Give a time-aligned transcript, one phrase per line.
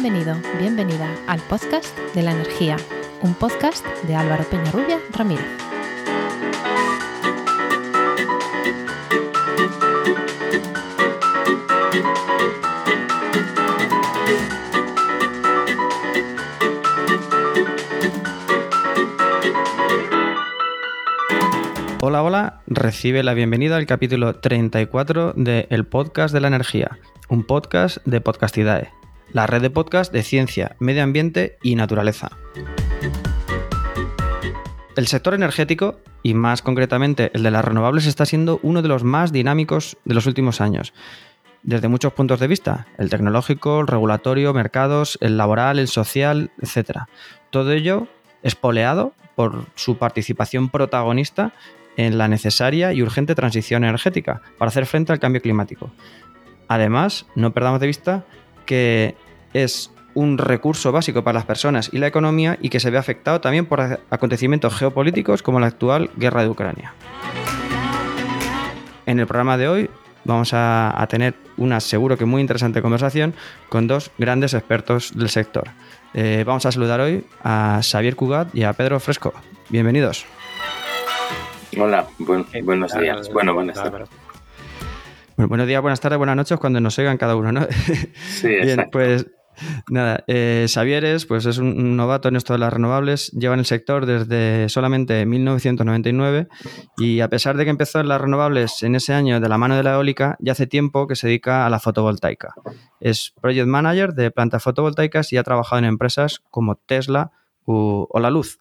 [0.00, 2.76] Bienvenido, bienvenida al podcast de la energía,
[3.20, 5.44] un podcast de Álvaro Peñarrubia Ramírez.
[22.00, 27.42] Hola, hola, recibe la bienvenida al capítulo 34 de El Podcast de la Energía, un
[27.44, 28.92] podcast de Podcastidae,
[29.32, 32.30] la red de podcast de ciencia, medio ambiente y naturaleza.
[34.96, 39.04] El sector energético, y más concretamente el de las renovables, está siendo uno de los
[39.04, 40.92] más dinámicos de los últimos años,
[41.62, 47.02] desde muchos puntos de vista, el tecnológico, el regulatorio, mercados, el laboral, el social, etc.
[47.50, 48.08] Todo ello
[48.42, 51.52] espoleado por su participación protagonista
[51.96, 55.90] en la necesaria y urgente transición energética para hacer frente al cambio climático.
[56.68, 58.24] Además, no perdamos de vista
[58.68, 59.16] que
[59.54, 63.40] es un recurso básico para las personas y la economía y que se ve afectado
[63.40, 66.92] también por acontecimientos geopolíticos como la actual guerra de Ucrania.
[69.06, 69.90] En el programa de hoy
[70.24, 73.32] vamos a, tener una seguro que muy interesante conversación
[73.70, 75.70] con dos grandes expertos del sector.
[76.12, 79.32] Eh, vamos a saludar hoy a Xavier Cugat y a Pedro Fresco.
[79.70, 80.26] Bienvenidos.
[81.78, 83.32] Hola, buenos días.
[83.32, 84.27] Bueno, buenas tardes.
[85.46, 87.66] Buenos días, buenas tardes, buenas noches cuando nos oigan cada uno, ¿no?
[88.28, 89.26] Sí, Bien, pues
[89.88, 93.66] nada, eh, Xavieres pues es un novato en esto de las renovables, lleva en el
[93.66, 96.48] sector desde solamente 1999
[96.96, 99.76] y a pesar de que empezó en las renovables en ese año de la mano
[99.76, 102.54] de la eólica, ya hace tiempo que se dedica a la fotovoltaica.
[103.00, 107.30] Es project manager de plantas fotovoltaicas y ha trabajado en empresas como Tesla
[107.64, 108.58] o La Luz.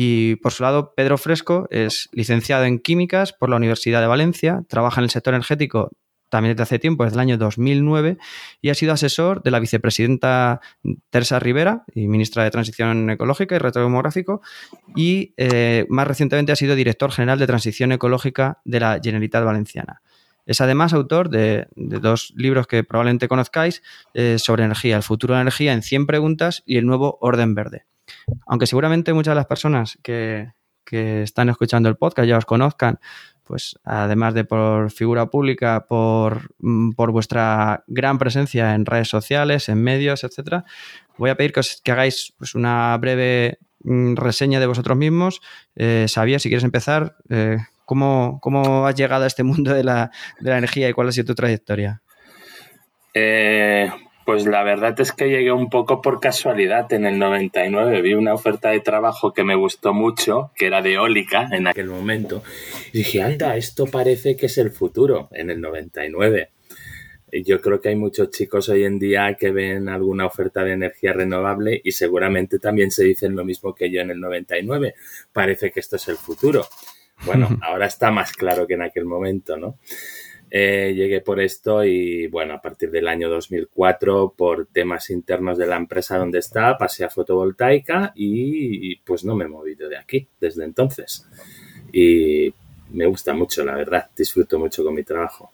[0.00, 4.62] Y por su lado, Pedro Fresco es licenciado en Químicas por la Universidad de Valencia,
[4.68, 5.90] trabaja en el sector energético
[6.28, 8.16] también desde hace tiempo, desde el año 2009,
[8.62, 10.60] y ha sido asesor de la vicepresidenta
[11.10, 14.40] Teresa Rivera y ministra de Transición Ecológica y Reto Demográfico,
[14.94, 20.02] y eh, más recientemente ha sido director general de Transición Ecológica de la Generalitat Valenciana.
[20.46, 23.82] Es además autor de, dos libros que probablemente conozcáis
[24.14, 27.56] eh, sobre energía, El futuro de la energía en 100 preguntas y El nuevo orden
[27.56, 27.86] verde.
[28.46, 30.52] Aunque seguramente muchas de las personas que,
[30.90, 32.98] están escuchando el podcast ya os conozcan,
[33.44, 39.82] pues además de por figura pública, por, mm, vuestra gran presencia en redes sociales, en
[39.82, 40.64] medios, etcétera,
[41.18, 45.42] voy a pedir que, os, que hagáis pues, una breve mm, reseña de vosotros mismos.
[45.76, 50.50] Eh, Sabía, si quieres empezar, eh, ¿cómo, has llegado a este mundo de la, de
[50.50, 52.00] la energía y cuál ha sido tu trayectoria?
[53.12, 53.90] Eh,
[54.28, 56.92] pues la verdad es que llegué un poco por casualidad.
[56.92, 60.92] En el 99 vi una oferta de trabajo que me gustó mucho, que era de
[60.92, 62.42] eólica en aquel momento.
[62.92, 66.50] Y dije, anda, esto parece que es el futuro en el 99.
[67.32, 70.72] Y yo creo que hay muchos chicos hoy en día que ven alguna oferta de
[70.74, 74.94] energía renovable y seguramente también se dicen lo mismo que yo en el 99.
[75.32, 76.66] Parece que esto es el futuro.
[77.24, 79.78] Bueno, ahora está más claro que en aquel momento, ¿no?
[80.50, 85.66] Eh, llegué por esto y bueno, a partir del año 2004, por temas internos de
[85.66, 90.26] la empresa donde estaba, pasé a fotovoltaica y, pues no me he movido de aquí
[90.40, 91.26] desde entonces.
[91.92, 92.52] Y
[92.90, 95.52] me gusta mucho, la verdad, disfruto mucho con mi trabajo.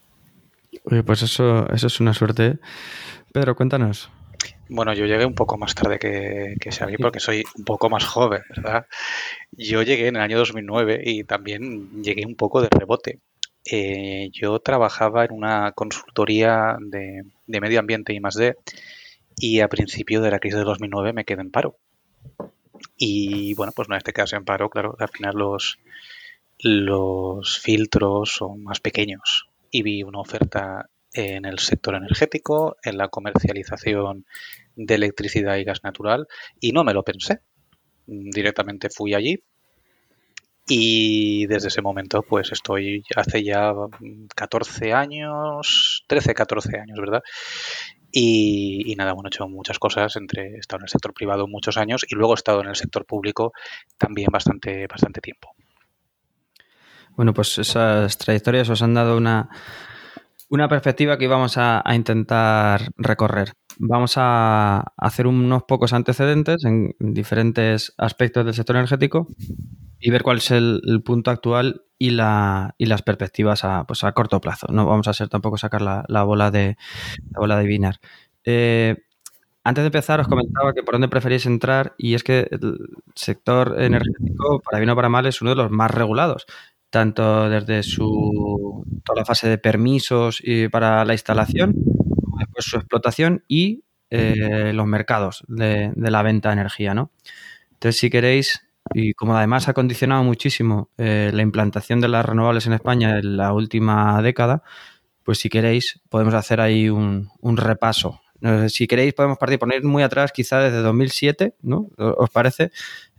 [1.05, 2.59] pues eso, eso es una suerte.
[3.33, 4.11] Pedro, cuéntanos.
[4.69, 8.05] Bueno, yo llegué un poco más tarde que, que Xavi porque soy un poco más
[8.05, 8.87] joven, ¿verdad?
[9.53, 13.21] Yo llegué en el año 2009 y también llegué un poco de rebote
[13.65, 18.57] eh, yo trabajaba en una consultoría de, medio ambiente y más de,
[19.37, 21.79] y a principio de la crisis de 2009 me quedé en paro.
[22.97, 25.79] Y bueno, pues no este caso en paro, claro, al final los,
[26.59, 33.09] los filtros son más pequeños y vi una oferta en el sector energético, en la
[33.09, 34.27] comercialización
[34.77, 36.27] de electricidad y gas natural
[36.61, 37.41] y no me lo pensé.
[38.07, 39.43] Directamente fui allí,
[40.67, 43.73] y desde ese momento, pues estoy hace ya
[44.35, 47.23] 14 años, 13, 14 años, ¿verdad?
[48.17, 51.77] Y, nada, bueno, he hecho muchas cosas, entre he estado en el sector privado muchos
[51.77, 53.53] años y luego he estado en el sector público
[53.99, 55.51] también bastante, bastante tiempo.
[57.17, 59.51] Bueno, pues esas trayectorias os han dado una,
[60.49, 63.53] una perspectiva que íbamos a, intentar recorrer.
[63.79, 69.27] Vamos a hacer unos pocos antecedentes en diferentes aspectos del sector energético
[70.05, 74.13] y ver cuál es el, punto actual y, la, y las perspectivas a, pues a
[74.13, 74.67] corto plazo.
[74.71, 76.77] No vamos a ser tampoco sacar la, bola de
[77.31, 78.01] la bola de Binar.
[78.45, 78.99] Eh,
[79.65, 82.81] antes de empezar, os comentaba que por dónde preferís entrar y es que el
[83.15, 86.45] sector energético, para bien o para mal, es uno de los más regulados,
[86.91, 92.77] tanto desde su toda la fase de permisos y para la instalación, como después su
[92.77, 97.11] explotación y eh, los mercados de, la venta de energía, ¿no?
[97.73, 102.67] Entonces, si queréis, y como además ha condicionado muchísimo eh, la implantación de las renovables
[102.67, 104.63] en España en la última década,
[105.23, 108.21] pues si queréis podemos hacer ahí un, repaso.
[108.69, 111.89] si queréis podemos partir, poner muy atrás, quizá desde 2007, ¿no?
[111.97, 112.71] ¿Os parece?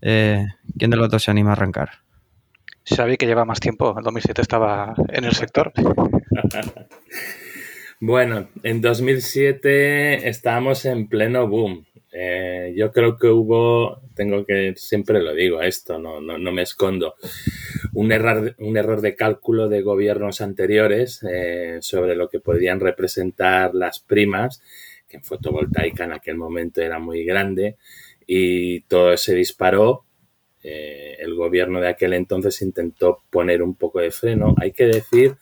[0.02, 0.46] Eh,
[0.78, 2.06] ¿Quién de los dos se anima a arrancar?
[2.86, 3.96] Xavi, que lleva más tiempo.
[3.98, 5.74] En 2007 estaba en el sector.
[8.00, 11.86] bueno, en 2007 estábamos en pleno boom.
[12.18, 17.16] Eh, yo creo que hubo, tengo que, siempre lo digo esto, no, no, me escondo,
[17.94, 23.76] un error, un error de cálculo de gobiernos anteriores eh, sobre lo que podían representar
[23.76, 24.62] las primas,
[25.10, 27.76] que en fotovoltaica en aquel momento era muy grande,
[28.26, 30.06] y todo se disparó.
[30.64, 34.56] Eh, el gobierno de aquel entonces intentó poner un poco de freno.
[34.58, 35.36] Hay que decir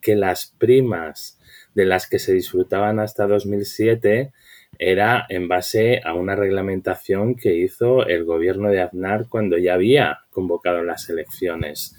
[0.00, 1.38] que las primas
[1.74, 4.32] de las que se disfrutaban hasta 2007
[4.78, 10.20] era en base a una reglamentación que hizo el gobierno de Aznar cuando ya había
[10.30, 11.96] convocado las elecciones.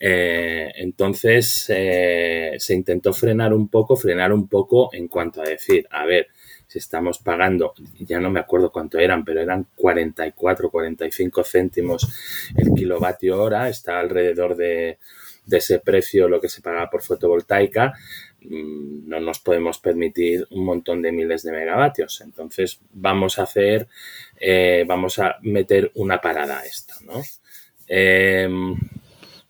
[0.00, 5.86] Eh, entonces eh, se intentó frenar un poco, frenar un poco en cuanto a decir,
[5.90, 6.28] a ver,
[6.72, 12.08] si estamos pagando, ya no me acuerdo cuánto eran, pero eran 44, 45 céntimos
[12.56, 14.98] el kilovatio hora, está alrededor de,
[15.50, 17.92] ese precio lo que se paga por fotovoltaica,
[18.48, 22.20] no nos podemos permitir un montón de miles de megavatios.
[22.20, 23.88] Entonces vamos a hacer,
[24.40, 27.22] eh, vamos a meter una parada a esto, ¿no?
[27.86, 28.76] Em,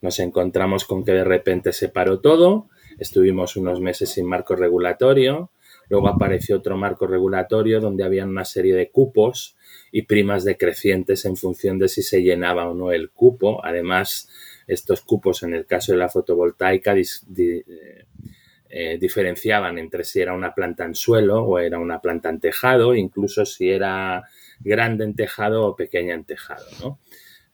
[0.00, 2.68] nos encontramos con que de repente se paró todo,
[2.98, 5.50] estuvimos unos meses sin marco regulatorio,
[5.88, 9.56] luego apareció otro marco regulatorio donde había una serie de cupos
[9.92, 13.64] y primas decrecientes en función de si se llenaba o no el cupo.
[13.64, 14.28] Además,
[14.66, 18.06] estos cupos en el caso de la fotovoltaica eh,
[18.74, 22.94] eh, diferenciaban entre si era una planta en suelo o era una planta en tejado,
[22.94, 24.24] incluso si era
[24.60, 26.98] grande en tejado o pequeña en tejado.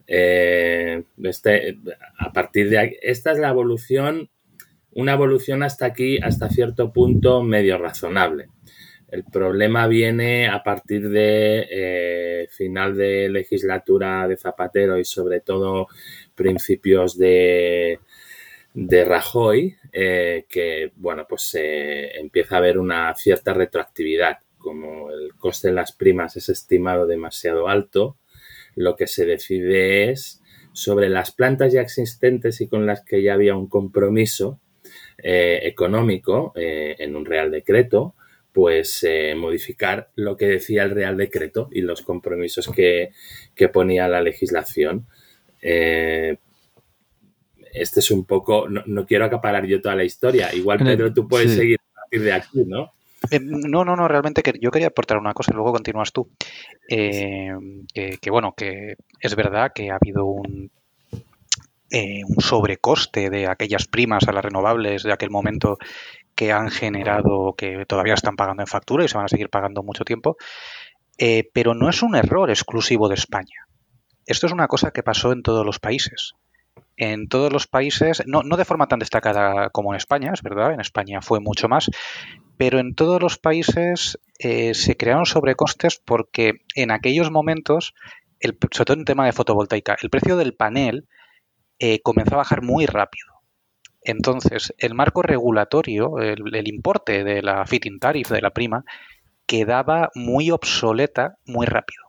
[0.06, 1.79] Eh, este,
[2.20, 4.31] a partir de esta es la evolución,
[4.93, 8.50] una evolución hasta aquí, hasta cierto punto medio razonable.
[9.11, 15.88] El problema viene a partir de final de legislatura de Zapatero y sobre todo
[16.37, 17.99] principios de,
[18.80, 24.38] de Rajoy, eh, que bueno, pues se empieza a haber una cierta retroactividad.
[24.56, 28.19] Como el coste de las primas es estimado demasiado alto,
[28.76, 30.42] lo que se decide es
[30.72, 34.60] sobre las plantas ya existentes y con las que ya había un compromiso
[35.19, 38.14] eh, económico eh, en un Real Decreto,
[38.52, 39.04] pues
[39.36, 43.10] modificar lo que decía el Real Decreto y los compromisos que,
[43.56, 45.06] que ponía la legislación.
[45.62, 46.38] Eh,
[47.80, 50.54] este es un poco, no, quiero acaparar yo toda la historia.
[50.54, 52.92] Igual, Pedro, tú puedes seguir a partir de aquí, ¿no?
[53.30, 56.30] Eh, no, no, no, realmente que yo quería aportar una cosa y luego continúas tú.
[56.88, 57.50] Eh,
[57.94, 60.70] que, bueno, que es verdad que ha habido un,
[61.90, 65.78] un sobrecoste de aquellas primas a las renovables de aquel momento
[66.34, 69.82] que han generado, que todavía están pagando en factura y se van a seguir pagando
[69.82, 70.36] mucho tiempo,
[71.52, 73.66] pero no es un error exclusivo de España.
[74.28, 76.35] Esto es una cosa que pasó en todos los países.
[76.97, 80.80] En todos los países, no, de forma tan destacada como en España, es verdad, en
[80.80, 81.90] España fue mucho más,
[82.56, 87.94] pero en todos los países eh, se crearon sobrecostes porque en aquellos momentos,
[88.40, 91.08] el, sobre todo en tema de fotovoltaica, el precio del panel
[91.78, 93.26] eh, comenzó a bajar muy rápido.
[94.02, 98.85] Entonces, el marco regulatorio, el, el, importe de la fitting tariff, de la prima,
[99.47, 102.08] quedaba muy obsoleta muy rápido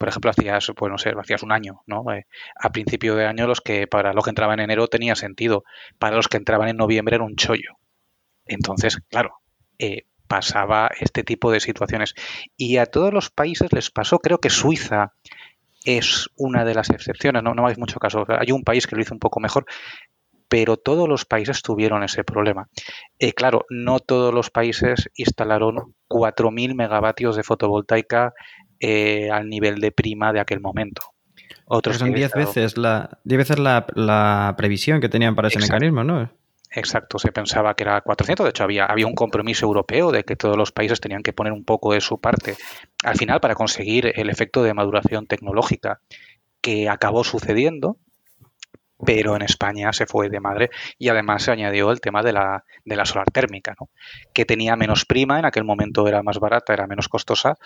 [0.00, 2.10] por ejemplo, hacías, pues no sé, hacías un año, ¿no?
[2.10, 2.26] Eh,
[2.58, 5.62] a principio de año los que para los que entraban en enero tenía sentido,
[5.98, 7.76] para los que entraban en noviembre era un chollo.
[8.46, 9.42] Entonces, claro,
[9.78, 12.14] eh, pasaba este tipo de situaciones.
[12.56, 15.12] Y a todos los países les pasó, creo que Suiza
[15.84, 18.24] es una de las excepciones, no, no hay mucho caso.
[18.26, 19.66] Hay un país que lo hizo un poco mejor,
[20.48, 22.70] pero todos los países tuvieron ese problema.
[23.18, 28.32] Eh, claro, no todos los países instalaron 4.000 megavatios de fotovoltaica
[28.80, 31.02] eh, al nivel de prima de aquel momento.
[31.66, 36.28] Otros son 10 veces, la, veces la, previsión que tenían para ese mecanismo, ¿no?
[36.72, 40.36] Exacto, se pensaba que era 400, de hecho había, había un compromiso europeo de que
[40.36, 42.56] todos los países tenían que poner un poco de su parte
[43.04, 46.00] al final para conseguir el efecto de maduración tecnológica
[46.60, 47.98] que acabó sucediendo,
[49.04, 52.64] pero en España se fue de madre y además se añadió el tema de la,
[52.84, 53.88] de la solar térmica, ¿no?
[54.32, 57.56] que tenía menos prima, en aquel momento era más barata, era menos costosa,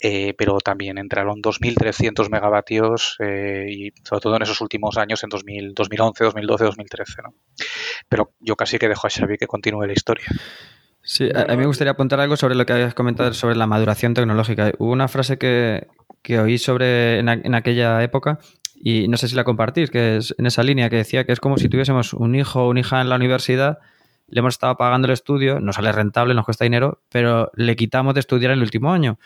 [0.00, 5.30] eh, pero también entraron 2.300 megavatios eh, y sobre todo en esos últimos años, en
[5.30, 7.22] 2011, 2012, 2013.
[7.22, 7.34] ¿no?
[8.08, 10.26] Pero yo casi que dejo a Xavi que continúe la historia.
[11.02, 14.12] Sí, a, mí me gustaría apuntar algo sobre lo que habías comentado sobre la maduración
[14.12, 14.72] tecnológica.
[14.78, 15.86] Hubo una frase que,
[16.36, 18.40] oí sobre en, aquella época
[18.74, 21.38] y no sé si la compartís, que es en esa línea que decía que es
[21.38, 23.78] como si tuviésemos un hijo o una hija en la universidad,
[24.28, 28.14] le hemos estado pagando el estudio, nos sale rentable, nos cuesta dinero, pero le quitamos
[28.14, 29.18] de estudiar en el último año.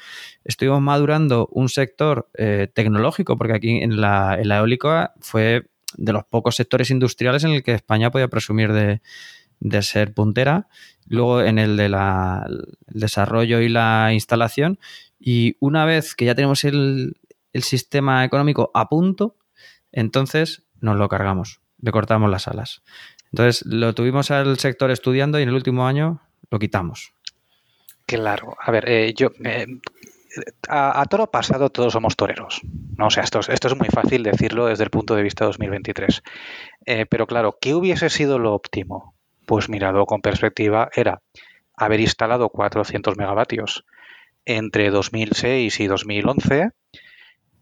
[0.45, 6.12] Estuvimos madurando un sector eh, tecnológico, porque aquí en la, en la eólica fue de
[6.12, 9.00] los pocos sectores industriales en el que España podía presumir de,
[9.61, 10.69] de ser puntera,
[11.07, 12.47] luego en el de la,
[12.88, 14.78] desarrollo y la instalación,
[15.19, 17.16] y una vez que ya tenemos el,
[17.52, 19.37] el, sistema económico a punto,
[19.92, 22.83] entonces nos lo cargamos, le cortamos las alas.
[23.32, 26.20] Entonces lo tuvimos al sector estudiando y en el último año
[26.50, 27.12] lo quitamos.
[28.06, 29.66] Claro, a ver, eh, yo eh,
[30.68, 32.60] a, a, toro pasado todos somos toreros.
[32.96, 33.06] ¿no?
[33.06, 36.22] O sea, esto, esto es muy fácil decirlo desde el punto de vista 2023.
[36.87, 39.14] Eh, pero claro, ¿qué hubiese sido lo óptimo?
[39.46, 41.22] Pues mirado con perspectiva, era
[41.76, 43.84] haber instalado 400 megavatios
[44.44, 46.70] entre 2006 y 2011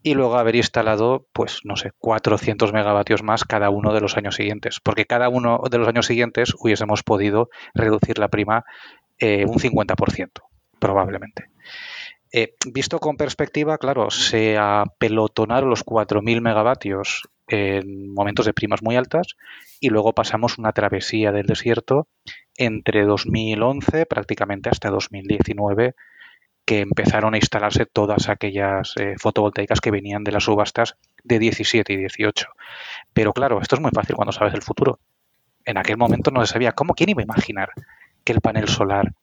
[0.01, 4.35] y luego haber instalado, pues no sé, 400 megavatios más cada uno de los años
[4.35, 8.63] siguientes, porque cada uno de los años siguientes hubiésemos podido reducir la prima
[9.17, 10.29] eh, un 50%,
[10.79, 11.49] probablemente.
[12.31, 18.95] Eh, visto con perspectiva, claro, se apelotonaron los 4.000 megavatios en momentos de primas muy
[18.95, 19.35] altas
[19.79, 22.07] y luego pasamos una travesía del desierto
[22.55, 25.95] entre 2011 prácticamente hasta 2019
[26.69, 31.93] que empezaron a instalarse todas aquellas eh, fotovoltaicas que venían de las subastas de 17
[31.93, 32.45] y 18.
[33.11, 34.99] Pero claro, esto es muy fácil cuando sabes el futuro.
[35.65, 37.71] En aquel momento no se sabía cómo, quién iba a imaginar
[38.23, 39.13] que el panel solar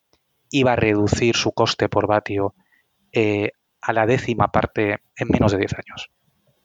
[0.51, 2.53] iba a reducir su coste por vatio
[3.13, 6.11] eh, a la décima parte en menos de 10 años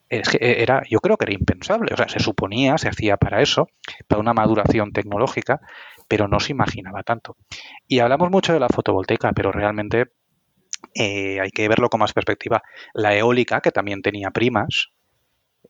[0.08, 1.94] es que era, yo creo que era impensable.
[1.94, 3.68] O sea, se suponía, se hacía para eso,
[4.08, 5.62] para una maduración tecnológica,
[6.06, 7.36] pero no se imaginaba tanto.
[7.88, 10.08] Y hablamos mucho de la fotovoltaica, pero realmente
[10.94, 12.62] eh, hay que verlo con más perspectiva.
[12.94, 14.90] La eólica, que también tenía primas,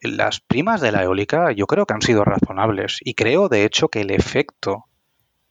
[0.01, 3.89] las primas de la eólica yo creo que han sido razonables y creo de hecho
[3.89, 4.87] que el efecto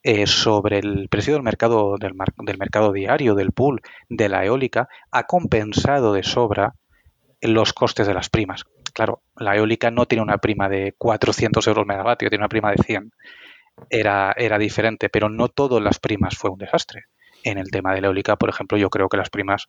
[0.03, 4.89] eh, sobre el precio del mercado del, del mercado diario del pool de la eólica
[5.09, 6.73] ha compensado de sobra
[7.39, 11.85] los costes de las primas claro, la eólica no tiene una prima de 400 euros
[11.85, 13.11] megavatio, tiene una prima de 100.
[13.89, 17.05] Era, era diferente, pero no todas las primas fue un desastre.
[17.43, 19.67] En el tema de la eólica, por ejemplo, yo creo que las primas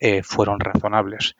[0.00, 1.36] eh, fueron razonables.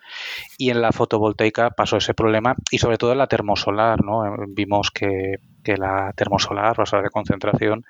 [0.56, 4.22] Y en la fotovoltaica pasó ese problema y sobre todo en la termosolar, ¿no?
[4.48, 7.84] Vimos que, la termosolar, sala de concentración,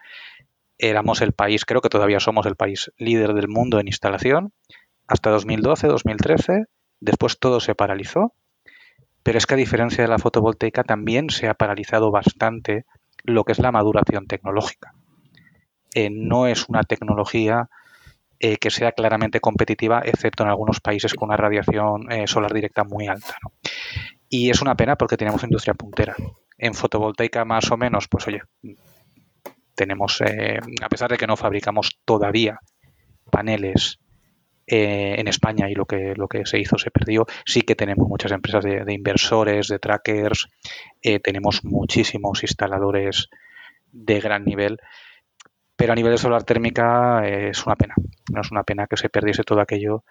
[0.78, 4.52] éramos el país, creo que todavía somos el país líder del mundo en instalación,
[5.07, 6.64] hasta 2012, 2013,
[7.00, 8.35] después todo se paralizó
[9.28, 12.87] pero es que a diferencia de la fotovoltaica también se ha paralizado bastante
[13.25, 14.95] lo que es la maduración tecnológica.
[15.95, 17.68] Eh, no es una tecnología
[18.40, 22.85] eh, que sea claramente competitiva, excepto en algunos países con una radiación eh, solar directa
[22.85, 23.37] muy alta.
[24.28, 26.14] Y es una pena porque tenemos industria puntera.
[26.57, 28.42] En fotovoltaica más o menos, pues oye,
[29.75, 32.59] tenemos, a pesar de que no fabricamos todavía
[33.30, 34.00] paneles
[34.71, 37.26] eh, en España y lo que, lo que se hizo se perdió.
[37.47, 40.47] Sí que tenemos muchas empresas de, inversores, de trackers,
[41.00, 43.30] eh, tenemos muchísimos instaladores
[43.92, 44.78] de gran nivel,
[45.78, 47.94] pero a nivel de solar térmica eh, es una pena.
[48.32, 50.02] No es una pena que se perdiese todo aquello.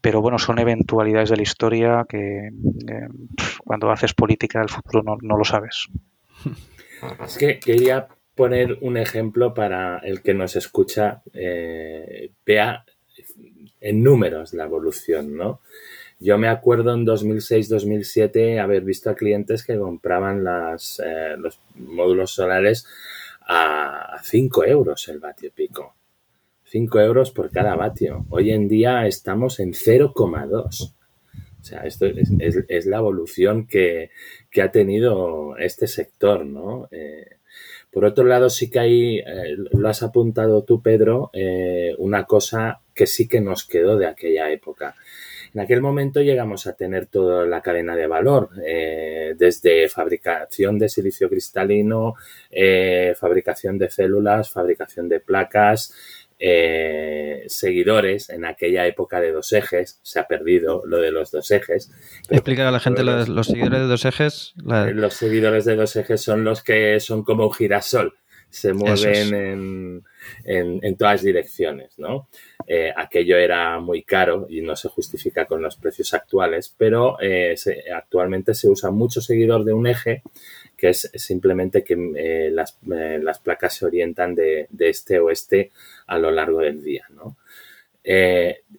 [0.00, 2.50] Pero bueno, son eventualidades de la historia que
[3.64, 5.88] cuando haces política del futuro no, lo sabes.
[7.26, 11.22] Es que quería poner un ejemplo para el que nos escucha
[12.46, 12.84] vea
[13.80, 15.60] en números la evolución, ¿no?
[16.20, 22.30] Yo me acuerdo en 2006-2007 haber visto a clientes que compraban las, eh, los módulos
[22.30, 22.86] solares
[23.46, 25.94] a 5 euros el vatio pico.
[26.64, 28.26] 5 euros por cada vatio.
[28.30, 30.94] Hoy en día estamos en 0,2.
[31.64, 34.10] O sea, esto es, la evolución que,
[34.62, 36.88] ha tenido este sector, ¿no?
[36.90, 37.38] Eh,
[37.90, 42.80] por otro lado, sí que hay, eh, lo has apuntado tú, Pedro, eh, una cosa
[42.92, 44.96] que sí que nos quedó de aquella época.
[45.54, 50.88] En aquel momento llegamos a tener toda la cadena de valor, eh, desde fabricación de
[50.88, 52.14] silicio cristalino,
[53.16, 55.94] fabricación de células, fabricación de placas,
[56.38, 60.00] eh, seguidores en aquella época de dos ejes.
[60.02, 61.90] Se ha perdido lo de los dos ejes.
[62.28, 64.52] Explicar a la gente los, los, seguidores de dos ejes.
[64.56, 68.14] Los seguidores de dos ejes son los que son como un girasol.
[68.50, 70.02] Se mueven
[70.44, 72.28] en, en, todas direcciones, ¿no?
[72.66, 77.54] Eh, aquello era muy caro y no se justifica con los precios actuales, pero eh,
[77.94, 80.22] actualmente se usa mucho seguidor de un eje
[80.76, 85.70] que es simplemente que eh, las, placas se orientan de, este o este
[86.06, 87.06] a lo largo del día,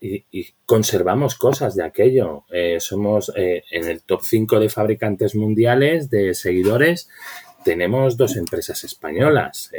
[0.02, 2.44] y, conservamos cosas de aquello.
[2.80, 7.10] somos en el top 5 de fabricantes mundiales de seguidores.
[7.64, 9.72] Tenemos dos empresas españolas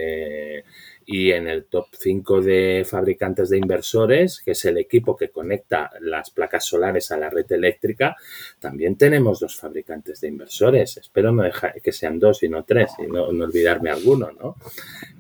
[1.09, 5.93] y en el top 5 de fabricantes de inversores, que es el equipo que conecta
[6.01, 8.17] las placas solares a la red eléctrica,
[8.59, 10.97] también tenemos dos fabricantes de inversores.
[10.97, 14.57] Espero no dejar que sean dos y no tres y no, olvidarme alguno, ¿no?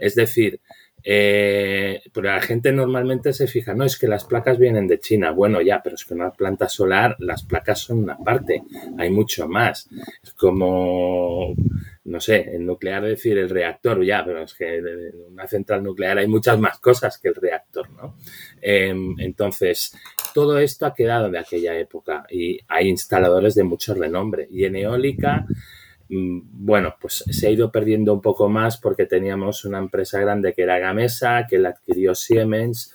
[0.01, 0.61] Es decir,
[1.05, 5.31] eh, la gente normalmente se fija, no, es que las placas vienen de China.
[5.31, 8.65] Bueno, ya, pero es que una planta solar, las placas son una parte,
[8.99, 9.89] hay mucho más.
[10.21, 11.55] Es como
[12.07, 14.87] no sé, el nuclear decir el reactor, ya, pero es que en
[15.33, 18.17] una central nuclear hay muchas más cosas que el reactor, ¿no?
[18.61, 19.93] Em, entonces,
[20.33, 24.47] todo esto ha quedado de aquella época y hay instaladores de mucho renombre.
[24.51, 25.47] Y en eólica,
[26.09, 30.55] mm, bueno, pues se ha ido perdiendo un poco más porque teníamos una empresa grande
[30.55, 32.95] que era Gamesa, que la adquirió Siemens,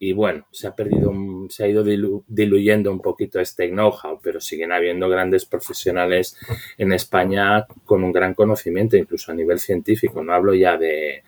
[0.00, 1.12] y bueno, se ha perdido,
[1.48, 6.36] se ha ido diluyendo un poquito este know-how, pero siguen habiendo grandes profesionales
[6.76, 10.22] en España con un gran conocimiento, incluso a nivel científico.
[10.22, 11.24] No hablo ya de,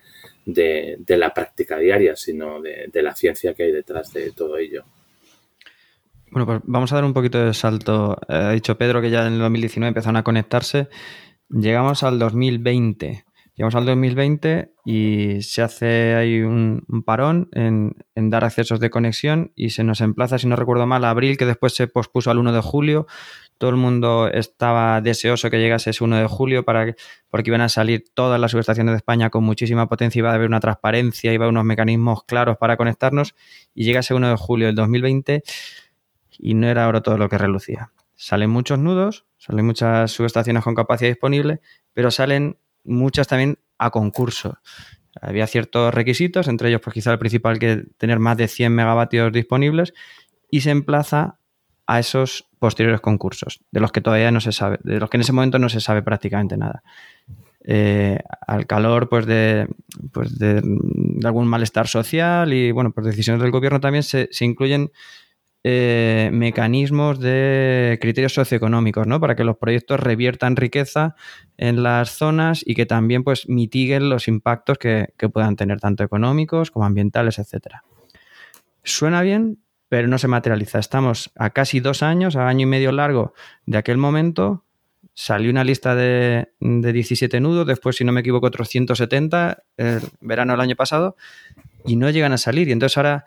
[1.07, 4.85] la práctica diaria, sino de, la ciencia que hay detrás de todo ello.
[6.29, 8.17] Bueno, pues vamos a dar un poquito de salto.
[8.29, 10.87] Eh, ha dicho Pedro que ya en el 2019 empezaron a conectarse.
[11.49, 13.25] Llegamos al 2020.
[13.61, 19.69] Llegamos al 2020 y se hace ahí un, parón en, dar accesos de conexión y
[19.69, 22.53] se nos emplaza, si no recuerdo mal, a abril, que después se pospuso al 1
[22.53, 23.05] de julio.
[23.59, 26.95] Todo el mundo estaba deseoso que llegase ese 1 de julio para
[27.29, 30.47] porque iban a salir todas las subestaciones de España con muchísima potencia, iba a haber
[30.47, 33.35] una transparencia, iba a haber unos mecanismos claros para conectarnos
[33.75, 35.43] y llega ese 1 de julio del 2020
[36.39, 37.91] y no era ahora todo lo que relucía.
[38.15, 41.61] Salen muchos nudos, salen muchas subestaciones con capacidad disponible,
[41.93, 44.59] pero salen muchas también a concurso.
[45.19, 49.31] Había ciertos requisitos, entre ellos, pues quizá el principal que tener más de 100 megavatios
[49.33, 49.93] disponibles
[50.49, 51.37] y se emplaza
[51.87, 55.21] a esos posteriores concursos, de los que todavía no se sabe, de los que en
[55.21, 56.83] ese momento no se sabe prácticamente nada.
[57.63, 58.17] Eh,
[58.47, 59.67] al calor pues de,
[60.11, 60.63] pues de,
[61.23, 64.91] algún malestar social y bueno, por decisiones del gobierno también se, se incluyen
[65.63, 69.19] eh, mecanismos de criterios socioeconómicos, ¿no?
[69.19, 71.15] Para que los proyectos reviertan riqueza
[71.57, 76.71] en las zonas y que también pues mitiguen los impactos que, puedan tener, tanto económicos
[76.71, 77.83] como ambientales, etcétera.
[78.83, 80.79] Suena bien, pero no se materializa.
[80.79, 83.33] Estamos a casi dos años, a año y medio largo
[83.67, 84.65] de aquel momento.
[85.13, 90.01] Salió una lista de, de 17 nudos, después, si no me equivoco, otros 170 el
[90.21, 91.17] verano del año pasado,
[91.85, 92.67] y no llegan a salir.
[92.67, 93.25] Y entonces ahora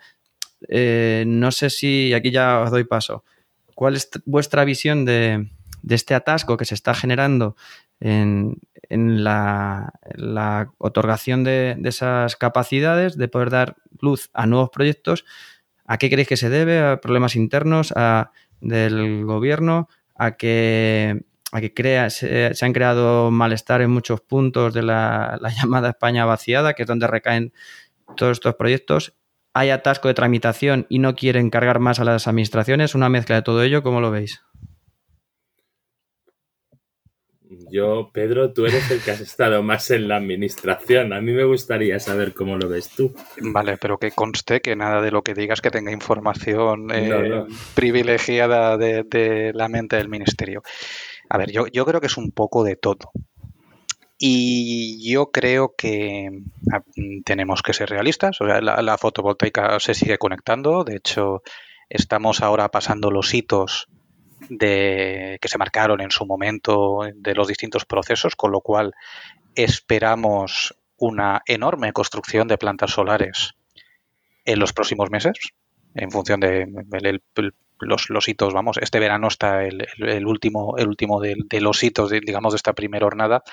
[0.69, 3.23] eh, no sé si, aquí ya os doy paso,
[3.73, 5.49] ¿cuál es vuestra visión de,
[5.87, 7.55] este atasco que se está generando
[7.99, 9.93] en, la,
[10.77, 15.25] otorgación de, esas capacidades, de poder dar luz a nuevos proyectos?
[15.85, 16.79] ¿A qué creéis que se debe?
[16.79, 17.93] ¿A problemas internos
[18.61, 19.87] del gobierno?
[20.15, 26.73] ¿A que, a se, han creado malestar en muchos puntos de la llamada España vaciada,
[26.73, 27.53] que es donde recaen
[28.15, 29.13] todos estos proyectos?
[29.55, 33.41] Hay atasco de tramitación y no quieren cargar más a las administraciones, una mezcla de
[33.41, 34.43] todo ello, ¿cómo lo veis?
[37.71, 41.13] Yo, Pedro, tú eres el que has estado más en la administración.
[41.13, 43.15] A mí me gustaría saber cómo lo ves tú.
[43.39, 48.77] Vale, pero que conste que nada de lo que digas que tenga información eh, privilegiada
[48.77, 50.63] de, la mente del ministerio.
[51.29, 53.11] A ver, yo, yo creo que es un poco de todo.
[54.27, 56.31] Y yo creo que
[56.73, 56.81] ah,
[57.23, 58.41] tenemos que ser realistas.
[58.41, 60.83] O sea, la, fotovoltaica se sigue conectando.
[60.83, 61.43] De hecho,
[61.89, 63.87] estamos ahora pasando los hitos
[64.49, 68.95] de, que se marcaron en su momento de los distintos procesos, con lo cual
[69.53, 73.53] esperamos una enorme construcción de plantas solares
[74.43, 75.37] en los próximos meses,
[75.93, 76.65] en función de
[77.79, 78.55] los, hitos.
[78.55, 83.05] Vamos, este verano está el, último, el último de, los hitos, digamos, de esta primera
[83.05, 83.43] jornada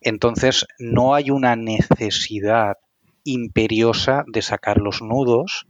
[0.00, 2.76] entonces, no hay una necesidad
[3.24, 5.66] imperiosa de sacar los nudos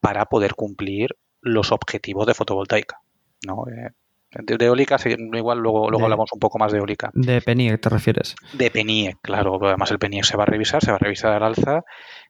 [0.00, 3.00] para poder cumplir los objetivos de fotovoltaica.
[3.46, 3.64] ¿no?
[3.68, 3.90] Eh,
[4.32, 7.10] de, eólica, igual luego, luego hablamos un poco más de eólica.
[7.14, 8.36] De PENIEC te refieres.
[8.52, 9.58] De PENIEC, claro.
[9.62, 11.84] Además el PENIEC se va a revisar, se va a revisar al alza,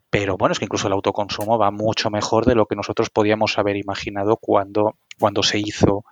[0.08, 3.58] pero bueno, es que incluso el autoconsumo va mucho mejor de lo que nosotros podíamos
[3.58, 6.04] haber imaginado cuando, cuando se hizo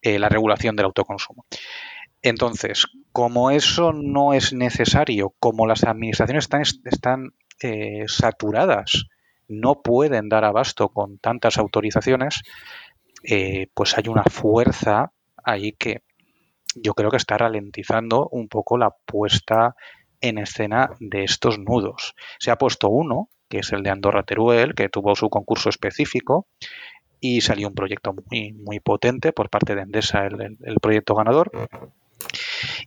[0.00, 1.44] eh, la regulación del autoconsumo.
[2.28, 6.48] Entonces, como eso no es necesario, como las administraciones
[6.84, 9.06] están, eh, saturadas
[9.46, 12.42] no pueden dar abasto con tantas autorizaciones,
[13.22, 15.12] eh, pues hay una fuerza
[15.44, 16.02] ahí que
[16.74, 19.76] yo creo que está ralentizando un poco la puesta
[20.20, 22.16] en escena de estos nudos.
[22.40, 26.48] Se ha puesto uno, que es el de Andorra Teruel, que tuvo su concurso específico
[27.20, 31.52] y salió un proyecto muy potente por parte de Endesa, el, proyecto ganador.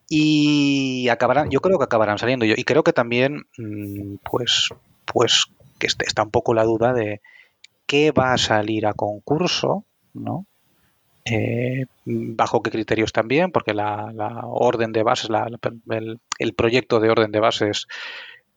[0.10, 2.46] Y acabarán, yo creo que acabarán saliendo.
[2.46, 4.70] Y creo que también, mm, pues,
[5.06, 5.46] pues
[5.78, 7.22] que está un poco la duda de
[7.86, 10.46] qué va a salir a concurso, ¿no?
[11.26, 14.12] Eh, bajo qué criterios también, porque la,
[14.46, 15.30] orden de bases,
[16.40, 17.88] el, proyecto de orden de bases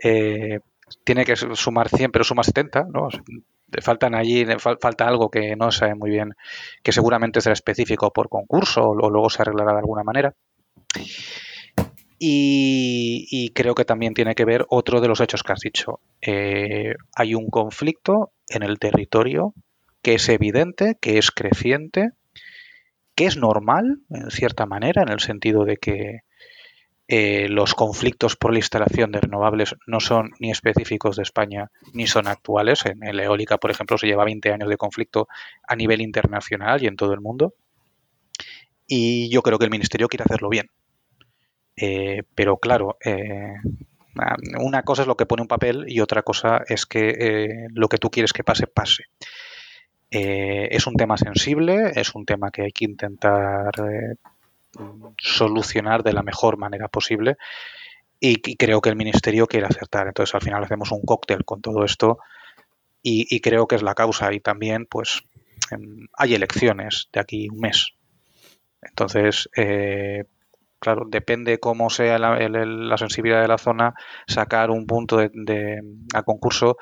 [0.03, 0.61] eh,
[1.05, 3.09] tiene que sumar 100, pero suma 70, ¿no?
[3.81, 6.35] Faltan allí, falta algo que no sabe muy bien,
[6.83, 10.35] que seguramente será específico por concurso o, luego se arreglará de alguna manera.
[12.25, 15.99] Y, creo que también tiene que ver otro de los hechos que has dicho.
[16.21, 19.55] Eh, hay un conflicto en el territorio
[20.03, 22.11] que es evidente, que es creciente,
[23.17, 26.21] que es normal, en cierta manera, en el sentido de que
[27.09, 32.07] eh, los conflictos por la instalación de renovables no son ni específicos de España ni
[32.07, 32.87] son actuales.
[32.87, 35.29] En el eólica, por ejemplo, se lleva 20 años de conflicto
[35.67, 37.55] a nivel internacional y en todo el mundo.
[38.87, 40.71] Y yo creo que el Ministerio quiere hacerlo bien.
[41.77, 43.55] Eh, pero claro, eh,
[44.61, 47.99] una cosa es lo que pone un papel y otra cosa es que lo que
[47.99, 49.05] tú quieres que pase, pase.
[50.15, 54.17] Eh, es un tema sensible, es un tema que hay que intentar eh,
[55.17, 57.39] solucionar de la mejor manera posible
[58.21, 60.07] y, creo que el Ministerio quiere acertar.
[60.07, 62.19] Entonces al final hacemos un cóctel con todo esto
[63.03, 65.23] y, creo que es la causa y también pues
[65.71, 67.95] em, hay elecciones de aquí un mes.
[68.83, 70.25] Entonces, eh,
[70.83, 73.95] claro, depende cómo sea la, sensibilidad de la zona,
[74.27, 75.81] sacar un punto de,
[76.13, 76.77] a concurso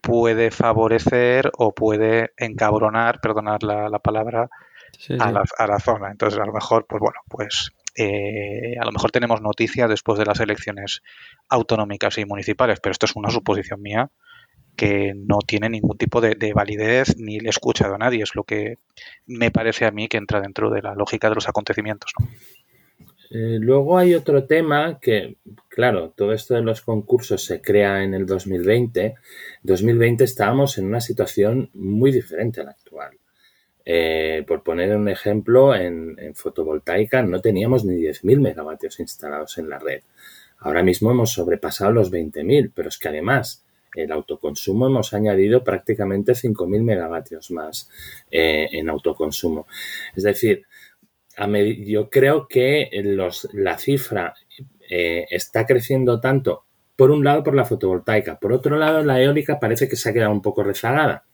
[0.00, 4.48] puede favorecer o puede encabronar, perdonar la, palabra,
[5.18, 6.10] A, la, zona.
[6.10, 10.24] Entonces, a lo mejor, pues bueno, pues eh, a lo mejor tenemos noticias después de
[10.24, 11.02] las elecciones
[11.48, 14.10] autonómicas y municipales, pero esto es una suposición mía
[14.80, 18.22] que no tiene ningún tipo de, validez ni le he escuchado a nadie.
[18.22, 18.78] Es lo que
[19.26, 22.14] me parece a mí que entra dentro de la lógica de los acontecimientos.
[23.30, 25.36] Eh, luego hay otro tema que,
[25.68, 29.04] claro, todo esto de los concursos se crea en el 2020.
[29.04, 29.14] En
[29.64, 33.18] 2020 estábamos en una situación muy diferente a la actual.
[33.84, 39.78] Eh, por poner un ejemplo, en, fotovoltaica no teníamos ni 10.000 megavatios instalados en la
[39.78, 40.00] red.
[40.58, 46.32] Ahora mismo hemos sobrepasado los 20.000, pero es que además el autoconsumo hemos añadido prácticamente
[46.32, 47.88] 5.000 megavatios más
[48.30, 49.66] eh, en autoconsumo.
[50.14, 50.64] Es decir,
[51.86, 54.34] yo creo que los, la cifra
[54.88, 56.64] eh, está creciendo tanto,
[56.96, 60.12] por un lado, por la fotovoltaica, por otro lado, la eólica parece que se ha
[60.12, 61.24] quedado un poco rezagada,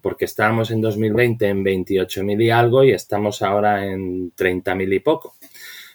[0.00, 5.34] porque estábamos en 2020 en 28.000 y algo y estamos ahora en 30.000 y poco.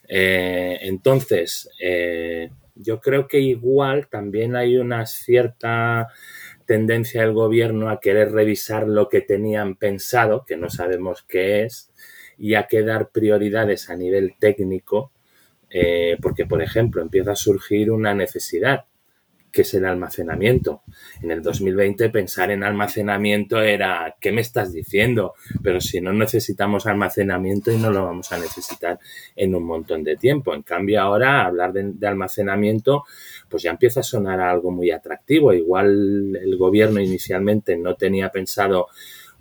[0.10, 1.70] Eh, entonces,
[2.76, 6.08] yo creo que igual también hay una cierta
[6.66, 11.92] tendencia del gobierno a querer revisar lo que tenían pensado, que no sabemos qué es,
[12.38, 15.12] y a que dar prioridades a nivel técnico,
[15.70, 18.86] eh, porque, por ejemplo, empieza a surgir una necesidad,
[19.54, 20.82] que es el almacenamiento.
[21.22, 25.36] En el 2020 pensar en almacenamiento era, ¿qué me estás diciendo?
[25.62, 29.00] Pero si no necesitamos almacenamiento y no lo vamos a necesitar
[29.36, 30.56] en un montón de tiempo.
[30.56, 33.04] En cambio, ahora hablar de, almacenamiento,
[33.48, 35.54] pues ya empieza a sonar algo muy atractivo.
[35.54, 38.88] Igual el gobierno inicialmente no tenía pensado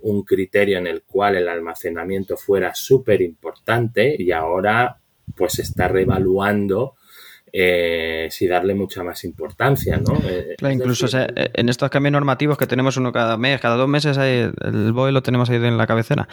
[0.01, 4.99] un criterio en el cual el almacenamiento fuera súper importante y ahora
[5.35, 6.97] pues está reevaluando
[7.55, 10.15] eh, si darle mucha más importancia, ¿no?
[10.25, 14.17] Eh, incluso eh, en estos cambios normativos que tenemos uno cada mes, cada dos meses
[14.17, 16.29] el BOE lo tenemos ahí en la cabecera,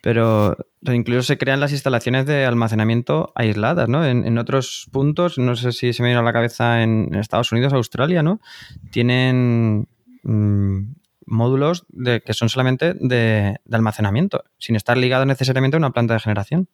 [0.00, 4.06] pero incluso se crean las instalaciones de almacenamiento aisladas, ¿no?
[4.06, 7.74] En, otros puntos, no sé si se me viene a la cabeza en Estados Unidos,
[7.74, 8.40] Australia, ¿no?
[8.90, 9.88] Tienen
[10.22, 10.94] mm,
[11.26, 16.20] módulos de, que son solamente de, almacenamiento, sin estar ligados necesariamente a una planta de
[16.20, 16.68] generación.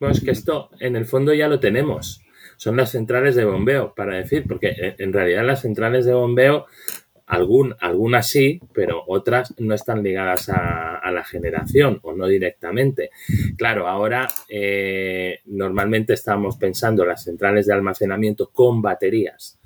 [0.00, 2.23] Bueno, es que esto en el fondo ya lo tenemos.
[2.64, 6.64] Son las centrales de bombeo, para decir, porque en realidad las centrales de bombeo,
[7.26, 13.10] algún, algunas sí, pero otras no están ligadas a, la generación o no directamente.
[13.58, 19.58] Claro, ahora eh, normalmente estamos pensando las centrales de almacenamiento con baterías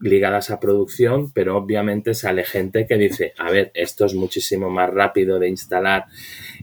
[0.00, 4.90] ligadas a producción, pero obviamente sale gente que dice, a ver, esto es muchísimo más
[4.90, 6.04] rápido de instalar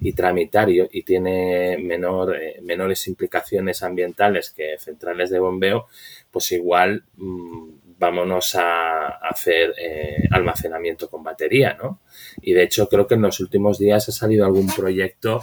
[0.02, 5.88] y tramitar y, tiene menor, eh, menores implicaciones ambientales que centrales de bombeo,
[6.30, 12.02] pues igual mm, vámonos a, hacer eh, almacenamiento con batería, ¿no?
[12.42, 15.42] Y de hecho creo que en los últimos días ha salido algún proyecto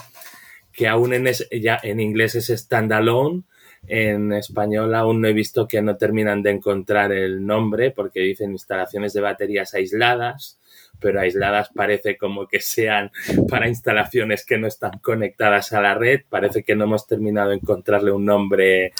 [0.72, 1.26] que aún en
[1.60, 3.42] ya en inglés es standalone,
[3.86, 8.52] en español aún no he visto que no terminan de encontrar el nombre porque dicen
[8.52, 10.60] instalaciones de baterías aisladas,
[11.00, 13.10] pero aisladas parece como que sean
[13.48, 16.20] para instalaciones que no están conectadas a la red.
[16.28, 18.92] Parece que no hemos terminado de encontrarle un nombre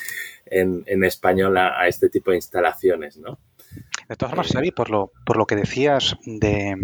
[0.46, 3.38] en, español a, este tipo de instalaciones, ¿no?
[4.08, 6.74] De todas formas, Xavi, por lo, por lo que decías de,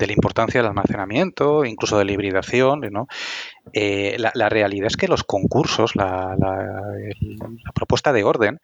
[0.00, 3.06] la importancia del almacenamiento, incluso de la hibridación, ¿no?
[3.72, 6.36] Eh, la, realidad es que los concursos, la,
[7.74, 8.60] propuesta de orden,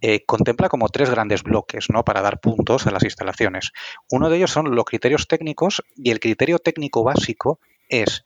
[0.00, 2.04] eh, contempla como tres grandes bloques ¿no?
[2.04, 3.72] para dar puntos a las instalaciones.
[4.10, 7.58] Uno de ellos son los criterios técnicos y el criterio técnico básico
[7.88, 8.24] es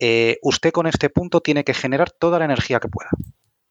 [0.00, 3.10] eh, usted con este punto tiene que generar toda la energía que pueda.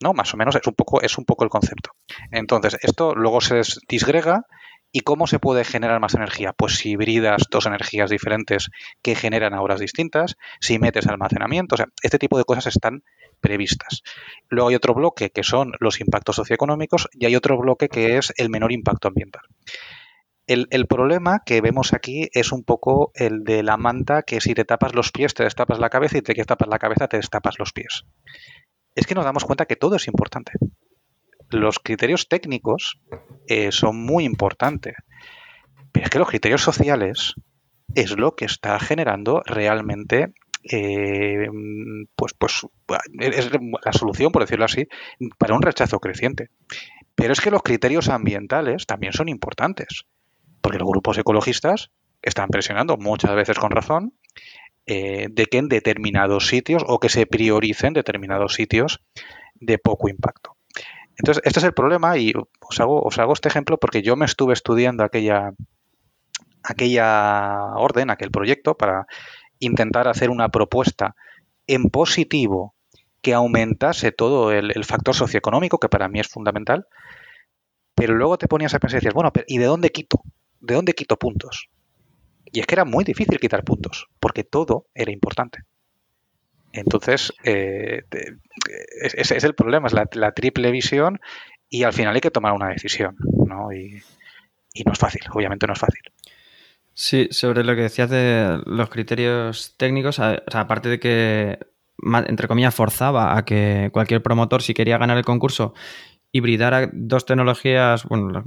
[0.02, 0.14] ¿no?
[0.14, 1.92] Más o menos es un poco, es un poco el concepto.
[2.32, 4.46] Entonces, esto luego se disgrega
[4.92, 6.54] ¿Y cómo se puede generar más energía?
[6.54, 8.70] Pues si hibridas dos energías diferentes
[9.02, 13.04] que generan a distintas, si metes almacenamiento, o sea, este tipo de cosas están
[13.40, 14.04] previstas.
[14.50, 18.34] Luego hay otro bloque que son los impactos socioeconómicos y hay otro bloque que es
[18.38, 19.44] el menor impacto ambiental.
[20.48, 24.54] El, el, problema que vemos aquí es un poco el de la manta que si
[24.54, 27.18] te tapas los pies te destapas la cabeza y te que tapas la cabeza te
[27.18, 28.04] destapas los pies
[28.96, 30.54] es que nos damos cuenta que todo es importante.
[31.52, 33.00] Los criterios técnicos
[33.48, 34.96] eh, son muy importantes,
[35.92, 37.36] pero es que los criterios sociales
[37.96, 40.34] es lo que está generando realmente
[40.64, 41.48] eh,
[42.16, 42.62] pues, pues
[43.20, 44.88] es la solución, por decirlo así,
[45.38, 46.50] para un rechazo creciente.
[47.16, 50.06] Pero es que los criterios ambientales también son importantes,
[50.62, 54.14] porque los grupos ecologistas están presionando muchas veces con razón
[54.86, 59.02] eh, de que en determinados sitios o que se prioricen determinados sitios
[59.56, 60.56] de poco impacto.
[61.22, 62.34] Entonces, este es el problema y
[62.68, 65.52] os hago, os hago este ejemplo porque yo me estuve estudiando aquella,
[66.64, 69.06] aquella orden, aquel proyecto, para
[69.60, 71.16] intentar hacer una propuesta
[71.68, 72.74] en positivo
[73.22, 76.88] que aumentase todo el, el, factor socioeconómico, que para mí es fundamental,
[77.94, 80.24] pero luego te ponías a pensar y decías, bueno, ¿y de dónde quito?
[80.60, 81.70] ¿De dónde quito puntos?
[82.46, 85.60] Y es que era muy difícil quitar puntos, porque todo era importante.
[86.74, 88.04] Entonces, eh,
[89.02, 91.20] ese es el problema, es la, triple visión
[91.70, 93.72] y al final hay que tomar una decisión, ¿no?
[93.74, 94.02] Y,
[94.86, 96.02] no es fácil, obviamente no es fácil.
[96.94, 101.60] Sí, sobre lo que decías de los criterios técnicos, aparte de que,
[102.28, 105.74] entre comillas, forzaba a que cualquier promotor, si quería ganar el concurso,
[106.32, 108.46] hibridar dos tecnologías, bueno,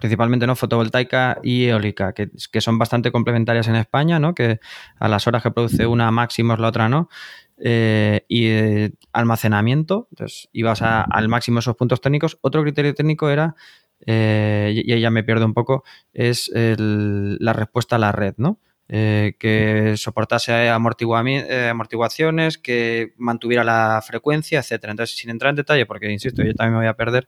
[0.00, 4.34] principalmente no fotovoltaica y eólica, que, son bastante complementarias en España, ¿no?
[4.34, 4.60] que
[4.98, 7.08] a las horas que produce una máximo la otra no.
[7.56, 12.38] Eh, y eh, almacenamiento, entonces ibas al máximo esos puntos técnicos.
[12.40, 13.54] Otro criterio técnico era,
[14.06, 18.58] eh, y ahí ya me pierdo un poco, es la respuesta a la red, ¿no?
[18.86, 24.90] Que soportase amortiguaciones, que mantuviera la frecuencia, etcétera.
[24.90, 27.26] Entonces, sin entrar en detalle, porque insisto, yo también me voy a perder,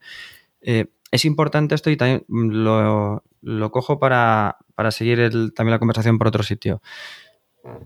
[0.61, 3.23] es importante esto y también lo,
[3.71, 4.59] cojo para,
[4.91, 6.83] seguir también la conversación por otro sitio.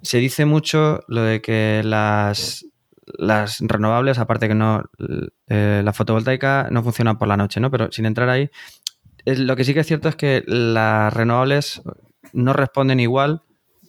[0.03, 2.67] Se dice mucho lo de que las,
[3.19, 4.85] las renovables, aparte que no,
[5.47, 7.71] la fotovoltaica no funciona por la noche, ¿no?
[7.71, 8.51] Pero sin entrar ahí,
[9.25, 11.83] lo que sí que es cierto es que las renovables
[12.33, 13.43] no responden igual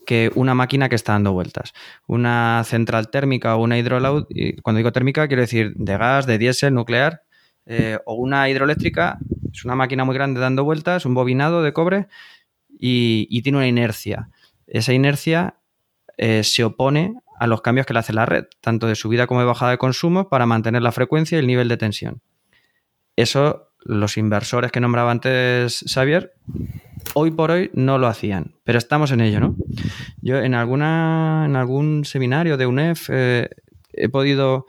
[0.05, 1.73] que una máquina que está dando vueltas.
[2.07, 6.37] Una central térmica o una hidrolaut, y cuando digo térmica quiero decir de gas, de
[6.37, 7.23] diésel, nuclear,
[7.65, 9.19] eh, o una hidroeléctrica,
[9.53, 12.07] es una máquina muy grande dando vueltas, un bobinado de cobre
[12.69, 14.29] y, tiene una inercia.
[14.67, 15.55] Esa inercia
[16.17, 19.39] eh, se opone a los cambios que le hace la red, tanto de subida como
[19.39, 22.21] de bajada de consumo, para mantener la frecuencia y el nivel de tensión.
[23.15, 26.33] Eso los inversores que nombraba antes Xavier
[27.13, 29.55] hoy por hoy no lo hacían, pero estamos en ello, ¿no?
[30.21, 33.49] Yo en, alguna, en algún seminario de UNEF eh,
[33.93, 34.65] he podido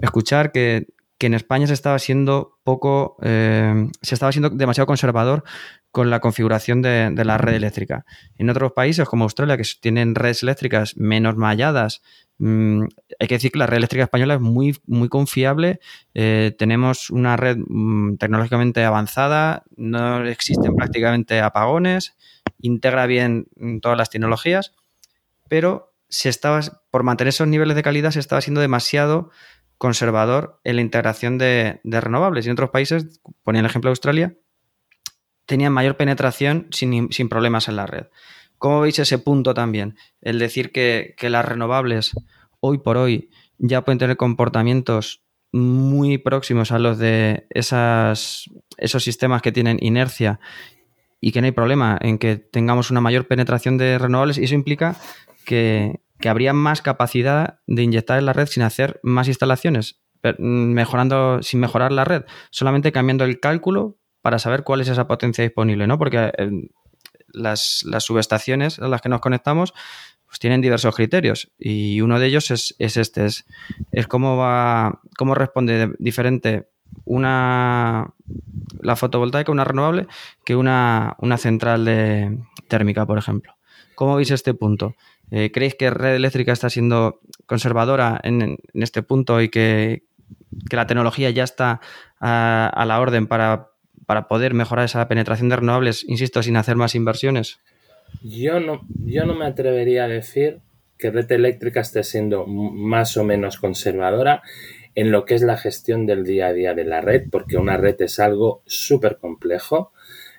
[0.00, 0.86] escuchar que,
[1.18, 5.44] en España se estaba siendo poco, eh, se estaba siendo demasiado conservador
[5.92, 8.06] con la configuración de, la red eléctrica.
[8.38, 12.00] En otros países como Australia, que tienen redes eléctricas menos malladas,
[12.38, 12.84] mm,
[13.20, 15.80] hay que decir que la red eléctrica española es muy, muy confiable.
[16.14, 22.16] Eh, tenemos una red mm, tecnológicamente avanzada, no existen prácticamente apagones,
[22.58, 24.74] integra bien mm, todas las tecnologías,
[25.50, 29.30] pero se estaba, por mantener esos niveles de calidad se estaba siendo demasiado
[29.76, 32.46] conservador en la integración de, de renovables.
[32.46, 34.36] Y en otros países, ponía el ejemplo de Australia,
[35.46, 38.06] tenían mayor penetración sin, problemas en la red.
[38.58, 39.96] ¿Cómo veis ese punto también?
[40.20, 42.12] El decir que, las renovables
[42.60, 49.42] hoy por hoy ya pueden tener comportamientos muy próximos a los de esas, esos sistemas
[49.42, 50.40] que tienen inercia
[51.20, 54.54] y que no hay problema en que tengamos una mayor penetración de renovables y eso
[54.54, 54.96] implica
[55.44, 60.00] que, que habría más capacidad de inyectar en la red sin hacer más instalaciones,
[60.38, 65.44] mejorando, sin mejorar la red, solamente cambiando el cálculo para saber cuál es esa potencia
[65.44, 65.98] disponible, ¿no?
[65.98, 66.50] Porque eh,
[67.32, 69.74] las, subestaciones a las que nos conectamos
[70.26, 73.44] pues tienen diversos criterios y uno de ellos es, este, es,
[73.90, 76.68] es, cómo va, cómo responde diferente
[77.04, 78.14] una
[78.80, 80.06] la fotovoltaica, una renovable,
[80.44, 83.54] que una, una central térmica, por ejemplo.
[83.94, 84.94] ¿Cómo veis este punto?
[85.30, 90.04] Eh, ¿Creéis que Red Eléctrica está siendo conservadora en, este punto y que,
[90.70, 91.80] la tecnología ya está
[92.20, 93.71] a, la orden para,
[94.28, 97.60] poder mejorar esa penetración de renovables, insisto, sin hacer más inversiones?
[98.22, 100.60] Yo no, yo no me atrevería a decir
[100.98, 104.42] que Red Eléctrica esté siendo más o menos conservadora
[104.94, 107.76] en lo que es la gestión del día a día de la red, porque una
[107.76, 109.92] red es algo súper complejo.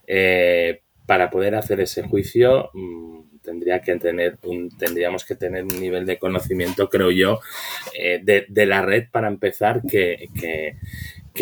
[0.08, 5.80] Eh, para poder hacer ese juicio mm, tendría que tener un, tendríamos que tener un
[5.80, 7.40] nivel de conocimiento, creo yo,
[7.98, 10.30] eh, de, la red para empezar que,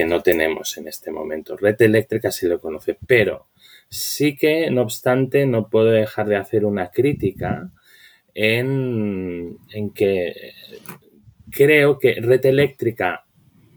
[0.06, 1.58] no tenemos en este momento.
[1.58, 3.48] Red eléctrica sí lo conoce, pero
[3.90, 7.72] sí que, no obstante, no puedo dejar de hacer una crítica
[8.34, 10.34] en, en que
[11.52, 13.26] creo que Red Eléctrica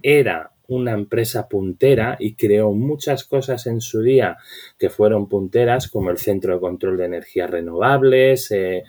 [0.03, 4.39] era una empresa puntera y creó muchas cosas en su día
[4.79, 8.85] que fueron punteras, como el Centro de Control de Energías Renovables, eh,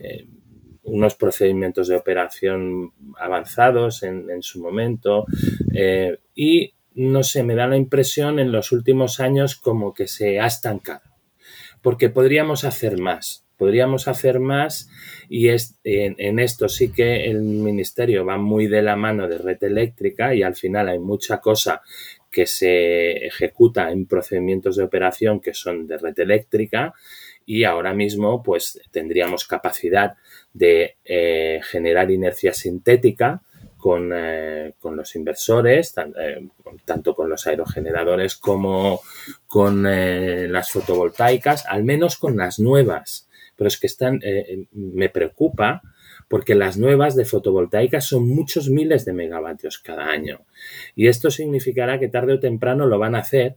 [0.00, 0.26] eh,
[0.82, 5.26] unos procedimientos de operación avanzados en, su momento
[5.74, 10.40] eh, y no sé, me da la impresión en los últimos años como que se
[10.40, 11.02] ha estancado,
[11.82, 14.88] porque podríamos hacer más podríamos hacer más
[15.28, 19.62] y es, en, esto sí que el ministerio va muy de la mano de red
[19.62, 21.82] eléctrica y al final hay mucha cosa
[22.30, 26.94] que se ejecuta en procedimientos de operación que son de red eléctrica
[27.44, 30.14] y ahora mismo pues tendríamos capacidad
[30.52, 33.42] de eh, generar inercia sintética
[33.76, 36.46] con, eh, los inversores, eh,
[36.84, 39.00] tanto con los aerogeneradores como
[39.46, 44.20] con las fotovoltaicas, al menos con las nuevas pero es que están,
[44.72, 45.82] me preocupa
[46.28, 50.46] porque las nuevas de fotovoltaica son muchos miles de megavatios cada año.
[50.96, 53.56] Y esto significará que tarde o temprano lo van a hacer,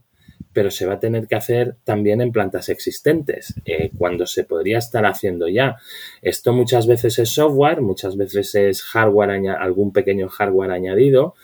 [0.52, 4.78] pero se va a tener que hacer también en plantas existentes, eh, cuando se podría
[4.78, 5.76] estar haciendo ya.
[6.22, 11.34] Esto muchas veces es software, muchas veces es hardware, algún pequeño hardware añadido,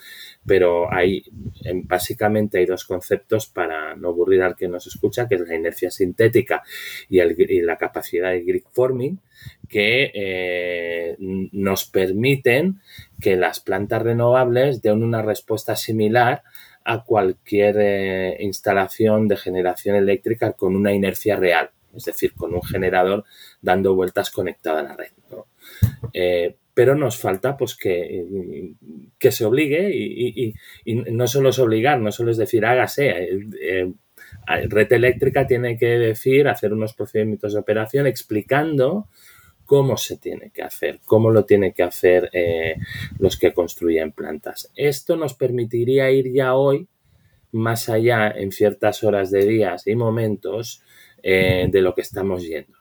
[0.45, 1.23] pero hay
[1.83, 5.91] básicamente hay dos conceptos para no aburrir al que nos escucha, que es la inercia
[5.91, 6.63] sintética
[7.09, 7.21] y,
[7.61, 9.19] la capacidad de grid forming,
[9.69, 12.81] que eh, nos permiten
[13.19, 16.43] que las plantas renovables den una respuesta similar
[16.83, 22.63] a cualquier eh, instalación de generación eléctrica con una inercia real, es decir, con un
[22.63, 23.23] generador
[23.61, 25.11] dando vueltas conectada a la red.
[26.13, 28.25] Eh, pero nos falta pues que,
[29.19, 30.53] que se obligue y,
[30.85, 33.29] no solo es obligar, no solo es decir hágase.
[33.61, 33.91] Eh,
[34.69, 39.07] red eléctrica tiene que decir, hacer unos procedimientos de operación explicando
[39.71, 42.75] cómo se tiene que hacer, cómo lo tiene que hacer eh,
[43.19, 44.69] los que construyen plantas.
[44.75, 46.89] Esto nos permitiría ir ya hoy
[47.53, 50.83] más allá en ciertas horas de días y momentos
[51.23, 52.77] de lo que estamos yendo.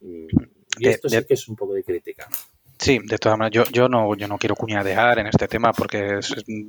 [0.00, 2.26] Y esto sí que es un poco de crítica.
[2.82, 6.18] Sí, de todas maneras, yo, yo, no, yo no quiero cuñadear en este tema porque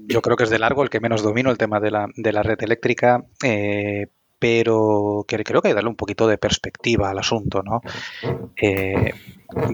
[0.07, 2.31] yo creo que es de largo el que menos domino el tema de la, de
[2.31, 4.05] la red eléctrica, eh,
[4.43, 7.79] pero creo que hay que darle un poquito de perspectiva al asunto, ¿no?
[8.61, 9.13] Eh,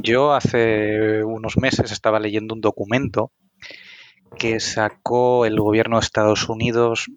[0.03, 3.31] yo hace unos meses estaba leyendo un documento
[4.37, 7.09] que sacó el gobierno de Estados Unidos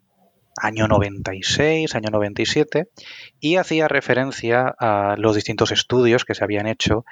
[0.57, 2.89] año 96, año 97,
[3.39, 7.05] y hacía referencia a los distintos estudios que se habían hecho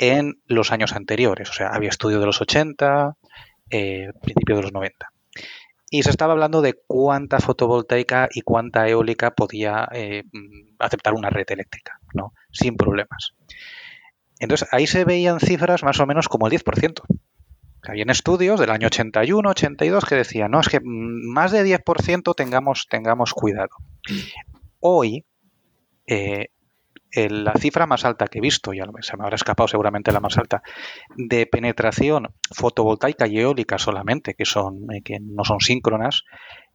[0.00, 1.48] en los años anteriores.
[1.48, 3.16] O sea, había estudio de los 80,
[3.70, 5.12] eh, principio de los 90.
[5.90, 10.24] Y se estaba hablando de cuánta fotovoltaica y cuánta eólica podía eh,
[10.78, 12.34] aceptar una red eléctrica, ¿no?
[12.52, 13.34] Sin problemas.
[14.38, 17.02] Entonces, ahí se veían cifras más o menos como el 10%.
[17.82, 22.86] Habían estudios del año 81, 82 que decían, no, es que más de 10% tengamos,
[22.88, 23.70] tengamos cuidado.
[24.80, 25.24] Hoy,
[26.06, 26.50] eh,
[27.12, 30.36] la cifra más alta que he visto, ya se me habrá escapado seguramente la más
[30.38, 30.62] alta,
[31.16, 36.24] de penetración fotovoltaica y eólica solamente, que, son, eh, que no son síncronas,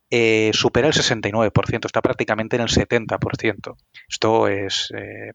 [0.09, 3.75] eh, supera el 69%, está prácticamente en el 70%.
[4.07, 5.33] Esto es, eh,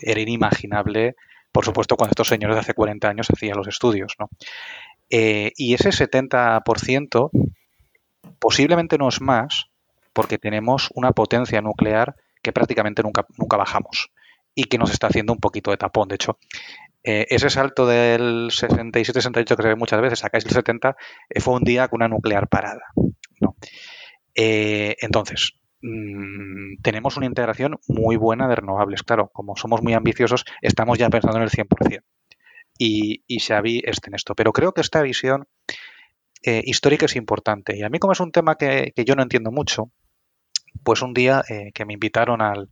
[0.00, 1.16] era inimaginable,
[1.52, 4.14] por supuesto, cuando estos señores de hace 40 años hacían los estudios.
[4.18, 4.28] ¿no?
[5.10, 7.30] y ese 70%
[8.38, 9.70] posiblemente no es más
[10.12, 14.10] porque tenemos una potencia nuclear que prácticamente nunca, nunca bajamos
[14.54, 16.08] y que nos está haciendo un poquito de tapón.
[16.08, 16.38] De hecho,
[17.04, 20.96] eh, ese salto del 67-68 que se ve muchas veces, acá es el 70,
[21.30, 22.82] eh, fue un día con una nuclear parada.
[24.34, 29.02] Eh, entonces, mm, tenemos una integración muy buena de renovables.
[29.04, 32.02] Claro, como somos muy ambiciosos, estamos ya pensando en el 100%.
[32.78, 34.34] Y, y Xavi está en esto.
[34.34, 35.46] Pero creo que esta visión
[36.42, 37.76] histórica es importante.
[37.76, 39.90] Y a mí como es un tema que, yo no entiendo mucho,
[40.82, 41.42] pues un día
[41.74, 42.68] que me invitaron al,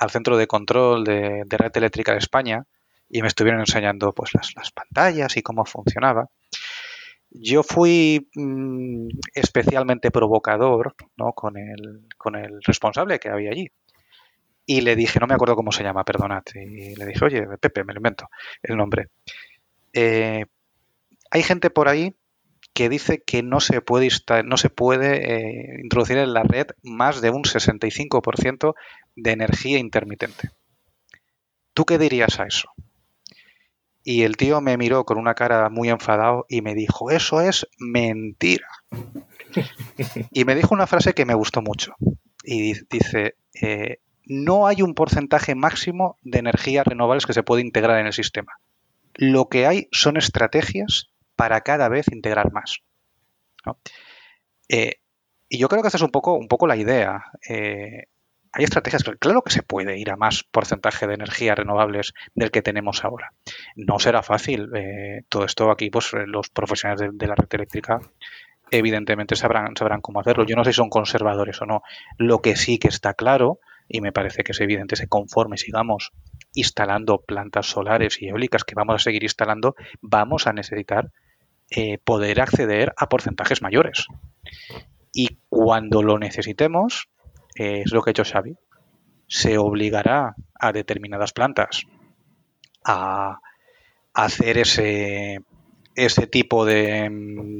[0.00, 2.64] al centro de control de, red eléctrica de España
[3.08, 6.28] y me estuvieron enseñando pues las, pantallas y cómo funcionaba.
[7.30, 11.32] Yo fui mm, especialmente provocador ¿no?
[11.32, 13.70] con, el, con el responsable que había allí.
[14.64, 16.44] Y le dije, no me acuerdo cómo se llama, perdonad.
[16.54, 18.28] Y le dije, oye, Pepe, me lo invento
[18.62, 19.08] el nombre.
[19.92, 20.46] Eh,
[21.30, 22.14] hay gente por ahí
[22.72, 24.08] que dice que no se puede,
[24.44, 28.74] no se puede eh, introducir en la red más de un 65%
[29.16, 30.50] de energía intermitente.
[31.74, 32.70] ¿Tú qué dirías a eso?
[34.02, 37.66] Y el tío me miró con una cara muy enfadado y me dijo, eso es
[37.78, 38.68] mentira.
[40.32, 41.94] y me dijo una frase que me gustó mucho.
[42.42, 47.98] Y dice, eh, no hay un porcentaje máximo de energías renovables que se puede integrar
[47.98, 48.52] en el sistema.
[49.14, 51.10] Lo que hay son estrategias
[51.40, 52.82] para cada vez integrar más.
[54.68, 54.96] Eh,
[55.48, 57.24] y yo creo que esa es un poco, la idea.
[57.48, 58.08] Eh,
[58.52, 62.60] hay estrategias, claro que se puede ir a más porcentaje de energías renovables del que
[62.60, 63.32] tenemos ahora.
[63.74, 64.68] No será fácil.
[64.76, 68.00] Eh, todo esto aquí, pues los profesionales de, la red eléctrica
[68.70, 70.44] evidentemente sabrán, sabrán cómo hacerlo.
[70.44, 71.82] Yo no sé si son conservadores o no.
[72.18, 76.12] Lo que sí que está claro, y me parece que es evidente, se conforme sigamos
[76.52, 81.10] instalando plantas solares y eólicas que vamos a seguir instalando, vamos a necesitar
[81.70, 84.06] eh, poder acceder a porcentajes mayores.
[85.12, 87.08] Y cuando lo necesitemos,
[87.54, 88.56] eh, es lo que ha hecho Xavi,
[89.28, 91.84] se obligará a determinadas plantas
[92.84, 93.38] a,
[94.12, 95.38] hacer ese,
[95.94, 97.08] ese tipo de,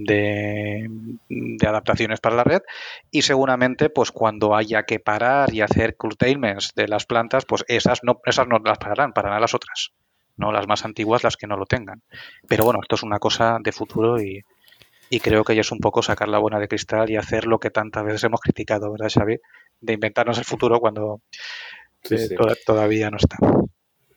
[0.06, 2.62] de, adaptaciones para la red
[3.12, 8.00] y seguramente pues cuando haya que parar y hacer curtailments de las plantas pues esas
[8.02, 9.92] no, esas no las pararán, pararán las otras
[10.40, 12.02] no las más antiguas las que no lo tengan.
[12.48, 14.42] Pero bueno, esto es una cosa de futuro y,
[15.22, 17.70] creo que ya es un poco sacar la buena de cristal y hacer lo que
[17.70, 19.38] tantas veces hemos criticado, ¿verdad, Xavi?
[19.80, 21.20] De inventarnos el futuro cuando
[22.10, 22.28] eh,
[22.64, 23.36] todavía no está.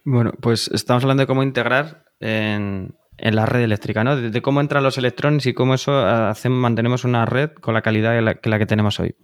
[0.06, 4.16] Bueno, pues estamos hablando de cómo integrar en, la red eléctrica, ¿no?
[4.18, 8.14] De, cómo entran los electrones y cómo eso hacemos, mantenemos una red con la calidad
[8.42, 9.16] que la que tenemos hoy.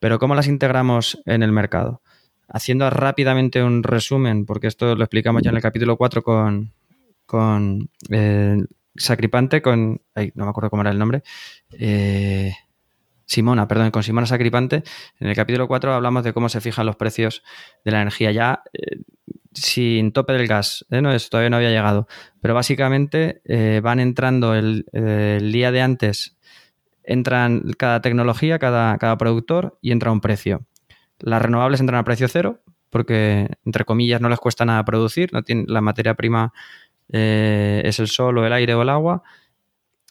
[0.00, 2.00] Pero ¿cómo las integramos en el mercado?
[2.50, 6.72] Haciendo rápidamente un resumen, porque esto lo explicamos ya en el capítulo 4 con,
[7.24, 8.58] con eh,
[8.96, 10.02] Sacripante, con.
[10.34, 11.22] no me acuerdo cómo era el nombre.
[11.72, 12.52] Eh,
[13.24, 14.82] Simona, perdón, con Simona Sacripante.
[15.20, 17.44] En el capítulo 4 hablamos de cómo se fijan los precios
[17.84, 18.98] de la energía ya eh,
[19.54, 20.84] sin tope del gas.
[20.90, 22.08] No, eso todavía no había llegado.
[22.40, 23.42] Pero básicamente
[23.80, 24.84] van entrando el,
[25.52, 26.36] día de antes,
[27.04, 30.66] entran cada tecnología, cada, cada productor y entra un precio.
[31.20, 32.60] Las renovables entran a precio cero
[32.90, 36.52] porque, entre comillas, no les cuesta nada producir, no tienen, la materia prima
[37.12, 39.22] eh, es el sol o el aire o el agua.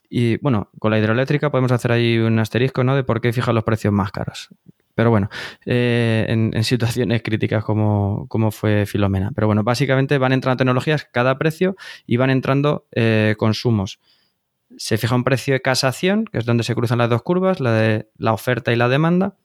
[0.09, 2.95] Y bueno, con la hidroeléctrica podemos hacer ahí un asterisco ¿no?
[2.95, 4.49] de por qué fijan los precios más caros.
[4.95, 5.29] Pero bueno,
[5.65, 9.31] eh, en, situaciones críticas como, como, fue Filomena.
[9.33, 13.99] Pero bueno, básicamente van entrando tecnologías cada precio y van entrando eh, consumos.
[14.77, 17.71] Se fija un precio de casación, que es donde se cruzan las dos curvas, la
[17.71, 19.35] de la oferta y la demanda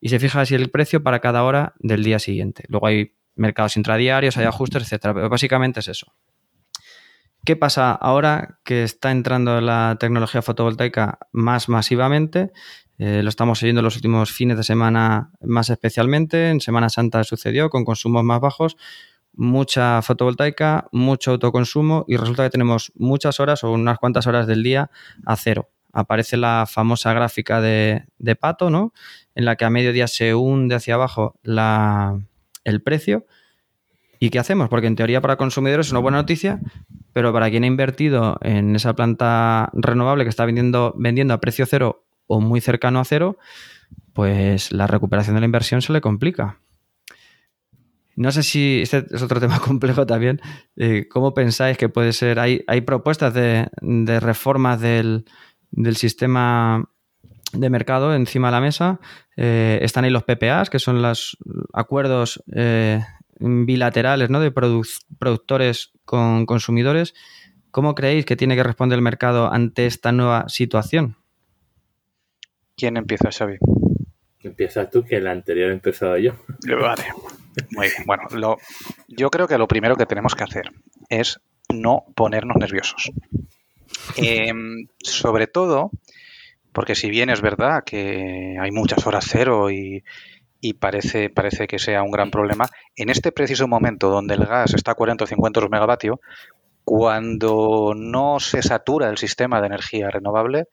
[0.00, 2.64] y se fija así el precio para cada hora del día siguiente.
[2.68, 5.14] Luego hay mercados intradiarios, hay ajustes, etcétera.
[5.14, 6.12] Pero básicamente es eso.
[7.44, 12.50] ¿Qué pasa ahora que está entrando la tecnología fotovoltaica más masivamente?
[12.98, 16.50] Eh, lo estamos siguiendo los últimos fines de semana más especialmente.
[16.50, 18.76] En Semana Santa sucedió con consumos más bajos,
[19.32, 24.62] mucha fotovoltaica, mucho autoconsumo y resulta que tenemos muchas horas o unas cuantas horas del
[24.62, 24.90] día
[25.24, 28.04] a cero aparece la famosa gráfica de,
[28.38, 28.92] Pato, ¿no?
[29.34, 33.26] En la que a mediodía se hunde hacia abajo el precio.
[34.18, 34.68] ¿Y qué hacemos?
[34.68, 36.60] Porque en teoría para consumidores es una buena noticia,
[37.12, 41.66] pero para quien ha invertido en esa planta renovable que está vendiendo, vendiendo a precio
[41.66, 43.38] cero o muy cercano a cero,
[44.12, 46.60] pues la recuperación de la inversión se le complica.
[48.16, 50.40] No sé si este es otro tema complejo también.
[50.76, 52.38] Eh, ¿Cómo pensáis que puede ser?
[52.38, 55.26] Hay, hay propuestas de, de reformas del,
[55.70, 56.88] del sistema
[57.52, 59.00] de mercado encima de la mesa.
[59.36, 61.38] Eh, están ahí los PPAs, que son los
[61.72, 63.00] acuerdos eh,
[63.38, 64.40] bilaterales ¿no?
[64.40, 67.14] de productores con consumidores.
[67.70, 71.16] ¿Cómo creéis que tiene que responder el mercado ante esta nueva situación?
[72.76, 73.58] ¿Quién empieza, Xavi?
[74.40, 76.32] Empieza tú, que el anterior he empezado yo.
[76.80, 77.04] Vale.
[77.70, 78.04] Muy bien.
[78.06, 78.58] Bueno, lo,
[79.08, 80.70] yo creo que lo primero que tenemos que hacer
[81.08, 81.40] es
[81.72, 83.10] no ponernos nerviosos.
[84.16, 85.90] Em, sobre todo,
[86.72, 90.02] porque si bien es verdad que hay muchas horas cero y,
[90.80, 94.92] parece, parece que sea un gran problema, en este preciso momento donde el gas está
[94.92, 96.20] a 40 o 50 euros megavatio,
[96.84, 100.64] cuando no se satura el sistema de energía renovable,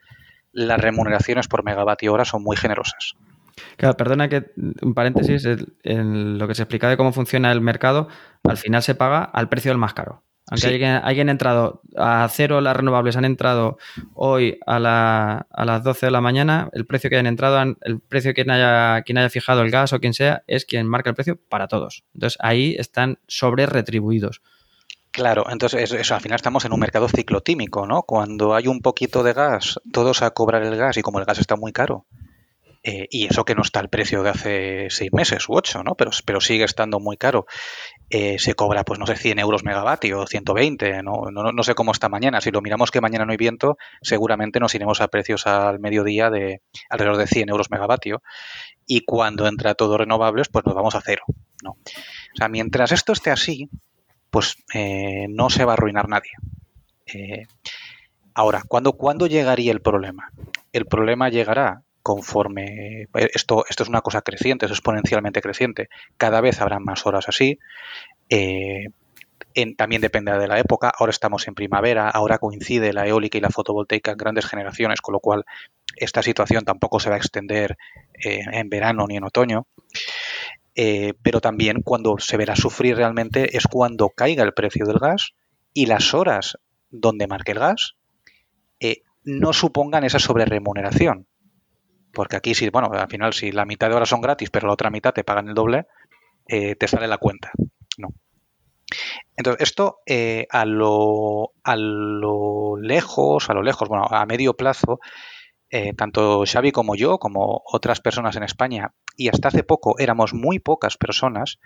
[0.52, 3.16] las remuneraciones por megavatio hora son muy generosas.
[3.78, 5.48] Claro, perdona que un paréntesis,
[5.84, 8.08] en lo que se explica de cómo funciona el mercado,
[8.44, 10.24] al final se paga al precio del más caro.
[10.50, 13.78] Aunque alguien, haya entrado a cero, las renovables han entrado
[14.14, 18.44] hoy a, las 12 de la mañana, el precio que hayan entrado, el precio que
[18.44, 21.40] quien haya, quien haya fijado el gas o quien sea, es quien marca el precio
[21.50, 22.04] para todos.
[22.14, 24.42] Entonces ahí están sobre retribuidos.
[25.12, 28.02] Claro, entonces eso, al final estamos en un mercado ciclotímico, ¿no?
[28.02, 31.38] Cuando hay un poquito de gas, todos a cobrar el gas y como el gas
[31.38, 32.08] está muy caro,
[32.86, 35.96] eh, y eso que no está el precio de hace seis meses u ocho, ¿no?
[35.96, 37.46] Pero, pero sigue estando muy caro.
[38.10, 41.32] Eh, se cobra, pues no sé, 100 euros megavatio, 120, ¿no?
[41.32, 42.42] No, no sé cómo está mañana.
[42.42, 46.30] Si lo miramos que mañana no hay viento, seguramente nos iremos a precios al mediodía
[46.30, 48.22] de alrededor de 100 euros megavatio.
[48.86, 51.24] Y cuando entra todo renovables, pues nos vamos a cero,
[51.64, 51.72] ¿no?
[51.72, 53.70] O sea, mientras esto esté así,
[54.30, 56.32] pues eh, no se va a arruinar nadie.
[58.36, 60.32] ahora, ¿cuándo, ¿cuándo llegaría el problema?
[60.72, 66.42] El problema llegará conforme eh, esto, esto es una cosa creciente, es exponencialmente creciente, cada
[66.42, 67.58] vez habrá más horas así.
[68.30, 68.90] Eh,
[69.78, 70.92] también depende de la época.
[70.98, 75.14] Ahora estamos en primavera, ahora coincide la eólica y la fotovoltaica en grandes generaciones, con
[75.14, 75.46] lo cual
[75.96, 77.78] esta situación tampoco se va a extender
[78.14, 79.68] eh, en verano ni en otoño.
[80.76, 85.34] pero también cuando se verá sufrir realmente es cuando caiga el precio del gas
[85.72, 86.58] y las horas
[86.90, 87.96] donde marque el gas
[89.24, 91.28] no supongan esa sobreremuneración.
[92.14, 94.74] Porque aquí, si, bueno, al final, si la mitad de horas son gratis, pero la
[94.74, 95.88] otra mitad te pagan el doble,
[96.48, 97.52] eh, te sale la cuenta.
[97.98, 98.10] No.
[99.36, 105.00] Entonces, esto eh, a, lo, a lo lejos, a lo lejos, bueno, a medio plazo,
[105.72, 110.36] eh, tanto Xavi como yo, como otras personas en España, y hasta hace poco éramos
[110.36, 111.60] muy pocas personas,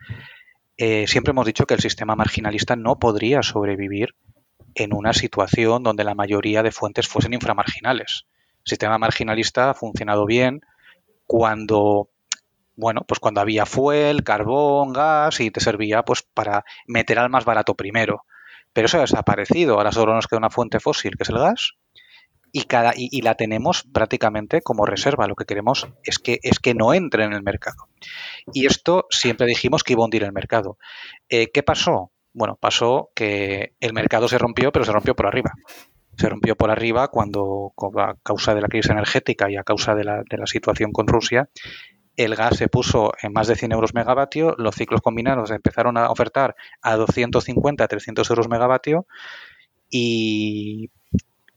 [0.78, 4.10] siempre hemos dicho que el sistema marginalista no podría sobrevivir
[4.76, 8.28] en una situación donde la mayoría de fuentes fuesen inframarginales
[8.68, 10.61] sistema marginalista ha funcionado bien
[11.26, 12.09] cuando
[12.78, 17.43] bueno, pues cuando había fuel, carbón, gas y te servía pues para meter al más
[17.43, 18.24] barato primero.
[18.72, 19.76] Pero eso ha desaparecido.
[19.76, 21.74] Ahora solo nos queda una fuente fósil, que es el gas,
[22.51, 25.28] y, cada, y, la tenemos prácticamente como reserva.
[25.28, 27.89] Lo que queremos es que, es que no entre en el mercado.
[28.53, 30.78] Y esto siempre dijimos que iba a hundir el mercado.
[31.30, 32.11] Eh, ¿Qué pasó?
[32.32, 35.51] Bueno, pasó que el mercado se rompió, pero se rompió por arriba
[36.18, 40.03] se rompió por arriba cuando, a causa de la crisis energética y a causa de
[40.03, 41.49] la, de la situación con Rusia,
[42.18, 46.09] el gas se puso en más de 100 euros megavatio, los ciclos combinados empezaron a
[46.09, 49.05] ofertar a 250, 300 euros megavatio
[49.89, 50.89] y,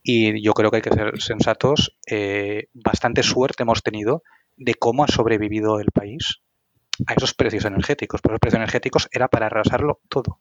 [0.03, 1.97] yo creo que hay que ser sensatos.
[2.07, 4.23] Eh, bastante suerte hemos tenido
[4.57, 6.41] de cómo ha sobrevivido el país
[7.07, 8.21] a esos precios energéticos.
[8.21, 10.39] Pero los precios energéticos era para arrasarlo todo.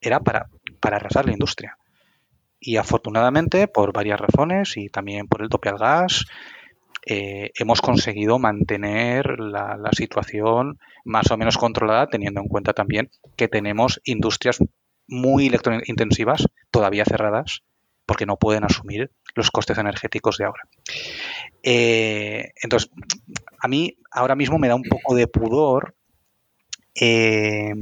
[0.00, 0.48] Era para,
[0.80, 1.76] para arrasar la industria.
[2.64, 6.26] Y afortunadamente, por varias razones y también por el tope al gas,
[7.04, 13.48] eh, hemos conseguido mantener la, situación más o menos controlada, teniendo en cuenta también que
[13.48, 14.58] tenemos industrias
[15.08, 17.64] muy electrointensivas todavía cerradas
[18.06, 20.62] porque no pueden asumir los costes energéticos de ahora.
[21.64, 22.90] Eh, entonces,
[23.58, 25.96] a mí ahora mismo me da un poco de pudor
[26.94, 27.74] eh,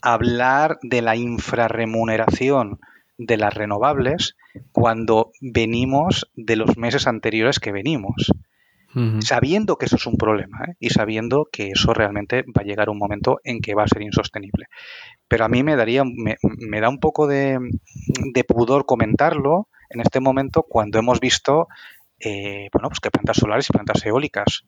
[0.00, 2.78] hablar de la infrarremuneración
[3.20, 4.36] de las renovables
[4.72, 8.32] cuando venimos de los meses anteriores que venimos.
[9.20, 10.74] Sabiendo que eso es un problema ¿eh?
[10.80, 14.02] y sabiendo que eso realmente va a llegar un momento en que va a ser
[14.02, 14.66] insostenible.
[15.28, 17.56] Pero a mí me daría, me, da un poco de,
[18.48, 21.68] pudor comentarlo en este momento cuando hemos visto
[22.18, 24.64] eh, bueno, pues que plantas solares y plantas eólicas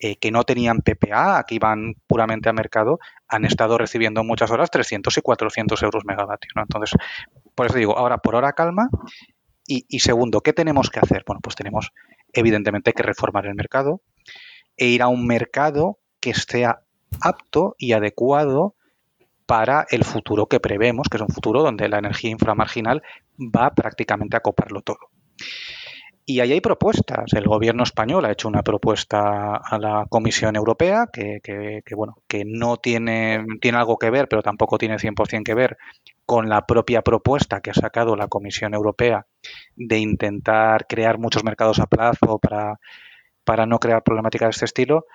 [0.00, 4.68] eh, que no tenían PPA, que iban puramente a mercado, han estado recibiendo muchas horas
[4.70, 6.50] 300 y 400 euros megavatio.
[6.56, 6.98] Entonces,
[7.54, 8.88] por eso digo, ahora por hora calma.
[9.66, 11.24] Y, segundo, ¿qué tenemos que hacer?
[11.26, 11.92] Bueno, pues tenemos
[12.34, 14.02] evidentemente que reformar el mercado
[14.76, 18.74] e ir a un mercado que esté apto y adecuado
[19.46, 23.02] para el futuro que prevemos, que es un futuro donde la energía inframarginal
[23.38, 24.98] va prácticamente a coparlo todo.
[26.26, 27.32] Y ahí hay propuestas.
[27.34, 32.78] El gobierno español ha hecho una propuesta a la Comisión Europea que, bueno, que no
[32.78, 35.76] tiene, tiene algo que ver, pero tampoco tiene 100% que ver
[36.26, 39.26] con la propia propuesta que ha sacado la Comisión Europea
[39.76, 42.78] de intentar crear muchos mercados a plazo para,
[43.44, 45.06] para no crear problemática de este estilo.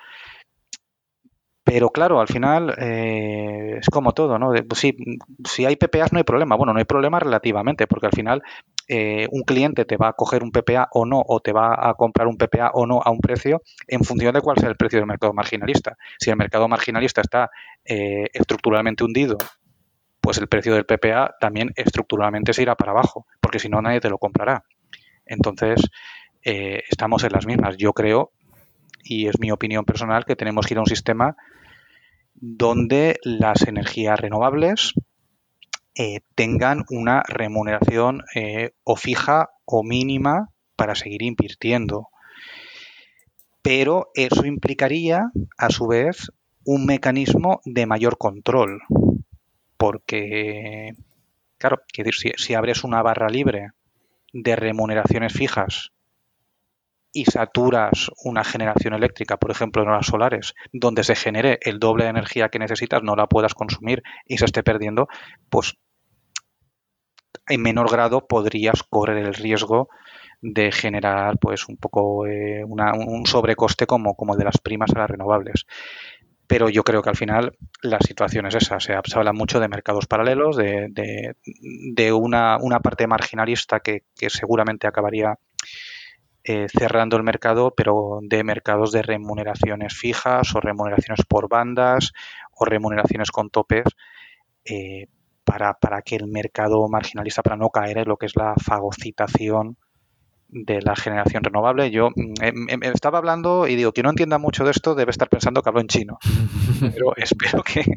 [1.63, 4.51] Pero claro, al final eh, es como todo, ¿no?
[4.67, 4.79] Pues
[5.45, 6.55] si hay PPAs no hay problema.
[6.55, 8.41] Bueno, no hay problema relativamente, porque al final
[8.87, 11.93] eh, un cliente te va a coger un PPA o no, o te va a
[11.93, 14.97] comprar un PPA o no a un precio en función de cuál sea el precio
[14.97, 15.95] del mercado marginalista.
[16.17, 17.51] Si el mercado marginalista está
[17.85, 19.37] eh, estructuralmente hundido,
[20.21, 24.01] pues el precio del PPA también estructuralmente se irá para abajo, porque si no nadie
[24.01, 24.63] te lo comprará.
[25.25, 25.81] Entonces,
[26.41, 27.77] estamos en las mismas.
[27.77, 28.31] Yo creo,
[29.03, 31.35] y es mi opinión personal, que tenemos que ir a un sistema
[32.33, 34.93] donde las energías renovables
[35.95, 42.07] eh, tengan una remuneración eh, o fija o mínima para seguir invirtiendo.
[43.61, 46.31] Pero eso implicaría, a su vez,
[46.63, 48.81] un mecanismo de mayor control.
[49.79, 50.93] Porque,
[51.57, 53.69] claro, si, si abres una barra libre
[54.33, 55.93] de remuneraciones fijas
[57.13, 62.03] y saturas una generación eléctrica, por ejemplo en las solares, donde se genere el doble
[62.03, 65.07] de energía que necesitas, no la puedas consumir y se esté perdiendo,
[65.49, 65.77] pues
[67.47, 69.87] en menor grado podrías correr el riesgo
[70.41, 74.99] de generar pues un poco eh, un sobrecoste como, como el de las primas a
[74.99, 75.65] las renovables.
[76.49, 78.79] Pero yo creo que al final la situación es esa.
[78.79, 85.37] Se, habla mucho de mercados paralelos, de, de, una, una, parte marginalista que, seguramente acabaría
[86.43, 92.13] eh, cerrando el mercado, pero de mercados de remuneraciones fijas o remuneraciones por bandas
[92.55, 93.85] o remuneraciones con topes
[94.65, 95.05] eh,
[95.43, 99.77] para, para, que el mercado marginalista, para no caer en lo que es la fagocitación
[100.49, 101.91] de la generación renovable.
[101.91, 102.09] Yo
[102.41, 105.69] em, estaba hablando y digo, que no entienda mucho de esto debe estar pensando que
[105.69, 106.19] hablo en chino,
[106.93, 107.83] pero espero que...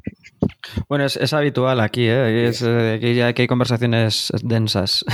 [0.89, 2.49] Bueno, es, habitual aquí, ¿eh?
[2.49, 5.05] Es, aquí ya hay conversaciones densas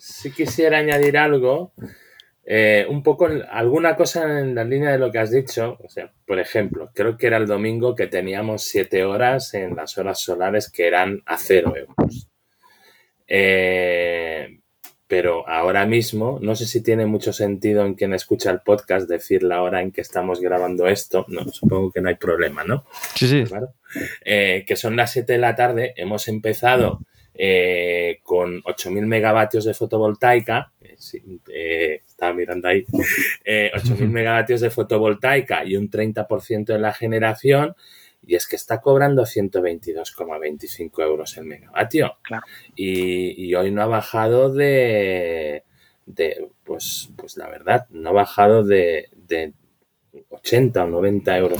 [0.00, 1.72] si quisiera añadir algo,
[2.44, 5.78] eh, un poco alguna cosa en la línea de lo que has dicho.
[5.82, 9.96] O sea, por ejemplo, creo que era el domingo que teníamos siete horas en las
[9.98, 12.28] horas solares que eran a cero euros.
[13.26, 14.59] Eh,
[15.10, 19.42] pero ahora mismo, no sé si tiene mucho sentido en quien escucha el podcast decir
[19.42, 21.26] la hora en que estamos grabando esto.
[21.26, 22.84] No, supongo que no hay problema, ¿no?
[23.16, 23.42] Sí, sí.
[24.24, 27.00] Eh, que son las 7 de la tarde, hemos empezado
[27.34, 30.96] eh, con 8.000 megavatios de fotovoltaica, eh,
[31.52, 37.74] eh, estaba mirando ahí, 8.000 megavatios de fotovoltaica y un 30% de la generación,
[38.26, 42.16] y es que está cobrando 122,25 euros el megavatio.
[42.74, 45.64] Y, hoy no ha bajado de,
[46.64, 49.08] pues, pues la verdad, no ha bajado de,
[50.28, 51.58] 80 o 90 euros.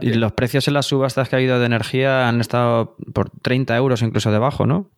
[0.00, 3.76] y los precios en las subastas que ha habido de energía han estado por 30
[3.76, 4.90] euros incluso debajo, ¿no?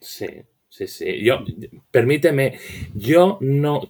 [0.00, 0.26] Sí,
[0.68, 1.22] sí, sí.
[1.22, 1.44] Yo,
[1.90, 2.58] permíteme,
[2.94, 3.82] yo no,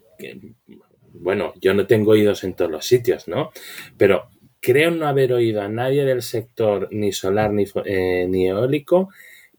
[1.15, 3.51] bueno, yo no tengo oídos en todos los sitios, ¿no?
[3.97, 4.29] Pero
[4.61, 9.09] creo no haber oído a nadie del sector ni solar ni, eh, ni eólico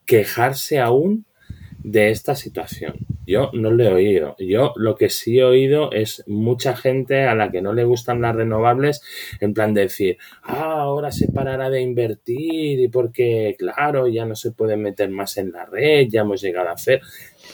[0.05, 1.25] quejarse aún
[1.83, 2.95] de esta situación.
[3.25, 4.35] Yo no lo he oído.
[4.39, 8.21] Yo lo que sí he oído es mucha gente a la que no le gustan
[8.21, 9.01] las renovables,
[9.39, 14.35] en plan de decir, ah, ahora se parará de invertir y porque, claro, ya no
[14.35, 17.01] se puede meter más en la red, ya hemos llegado a hacer.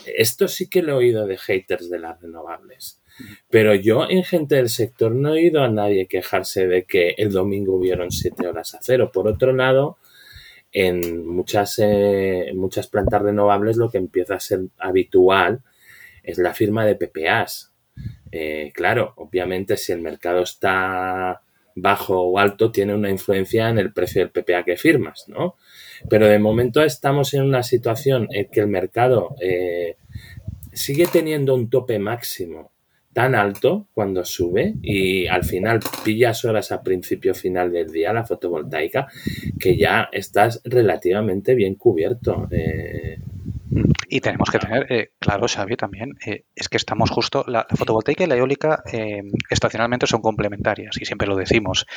[0.06, 3.02] Esto sí que lo he oído de haters de las renovables.
[3.49, 7.32] Pero yo en gente del sector no he oído a nadie quejarse de que el
[7.32, 9.11] domingo hubieron siete horas a cero.
[9.11, 9.97] Por otro lado,
[10.72, 15.61] en muchas, eh, muchas plantas renovables lo que empieza a ser habitual
[16.24, 17.74] es la firma de PPAs.
[18.32, 21.41] Eh, claro, obviamente si el mercado está
[21.76, 25.55] bajo o alto tiene una influencia en el precio del PPA que firmas, ¿no?
[26.09, 29.97] Pero de momento estamos en una situación en que el mercado eh,
[30.74, 32.72] sigue teniendo un tope máximo
[33.18, 38.24] tan alto cuando sube y al final pillas horas a principio final del día la
[38.24, 39.07] fotovoltaica
[39.59, 42.47] que ya estás relativamente bien cubierto.
[42.51, 43.18] Eh.
[44.07, 48.24] y tenemos que tener, eh, claro, Xavi, también, eh, es que estamos justo, la, fotovoltaica
[48.24, 48.84] y la eólica
[49.49, 51.88] estacionalmente son complementarias y siempre lo decimos.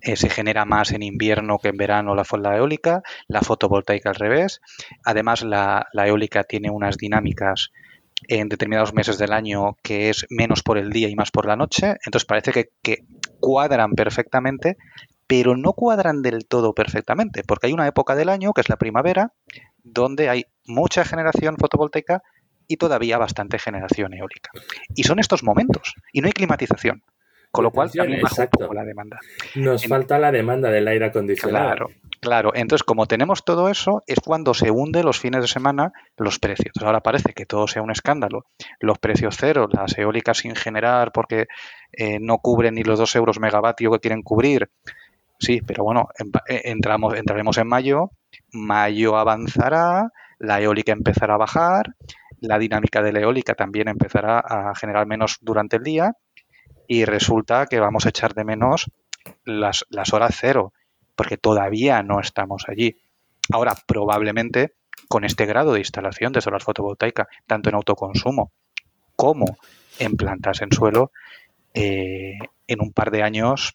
[0.00, 4.62] se genera más en invierno que en verano la, la eólica, la fotovoltaica al revés.
[5.04, 7.70] Además, la, la eólica tiene unas dinámicas
[8.28, 11.56] en determinados meses del año que es menos por el día y más por la
[11.56, 11.96] noche.
[12.04, 12.98] Entonces parece que,
[13.40, 14.76] cuadran perfectamente,
[15.26, 18.76] pero no cuadran del todo perfectamente, porque hay una época del año, que es la
[18.76, 19.32] primavera,
[19.82, 22.22] donde hay mucha generación fotovoltaica
[22.68, 24.50] y todavía bastante generación eólica.
[24.94, 27.02] Y son estos momentos, y no hay climatización.
[27.52, 28.58] Con lo cual también baja exacto.
[28.60, 29.18] un poco la demanda.
[29.56, 31.64] Nos falta la demanda del aire acondicionado.
[31.66, 31.86] Claro,
[32.20, 32.52] claro.
[32.54, 36.72] Entonces, como tenemos todo eso, es cuando se hunde los fines de semana los precios.
[36.80, 38.44] Ahora parece que todo sea un escándalo.
[38.78, 41.46] Los precios cero, las eólicas sin generar porque
[41.92, 44.70] eh, no cubren ni los dos euros megavatio que quieren cubrir.
[45.40, 48.10] Sí, pero bueno, en- eh, entramos, entraremos en mayo,
[48.52, 51.94] mayo avanzará, la eólica empezará a bajar,
[52.40, 56.12] la dinámica de la eólica también empezará a generar menos durante el día
[56.90, 58.90] y resulta que vamos a echar de menos
[59.44, 60.72] las, las horas cero,
[61.14, 62.96] porque todavía no estamos allí.
[63.52, 64.74] Ahora, probablemente
[65.06, 68.50] con este grado de instalación de solar fotovoltaica, tanto en autoconsumo
[69.14, 69.56] como
[70.00, 71.12] en plantas en suelo,
[71.74, 73.72] eh, en un par de años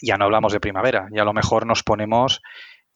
[0.00, 2.42] ya no hablamos de primavera, ya a lo mejor nos ponemos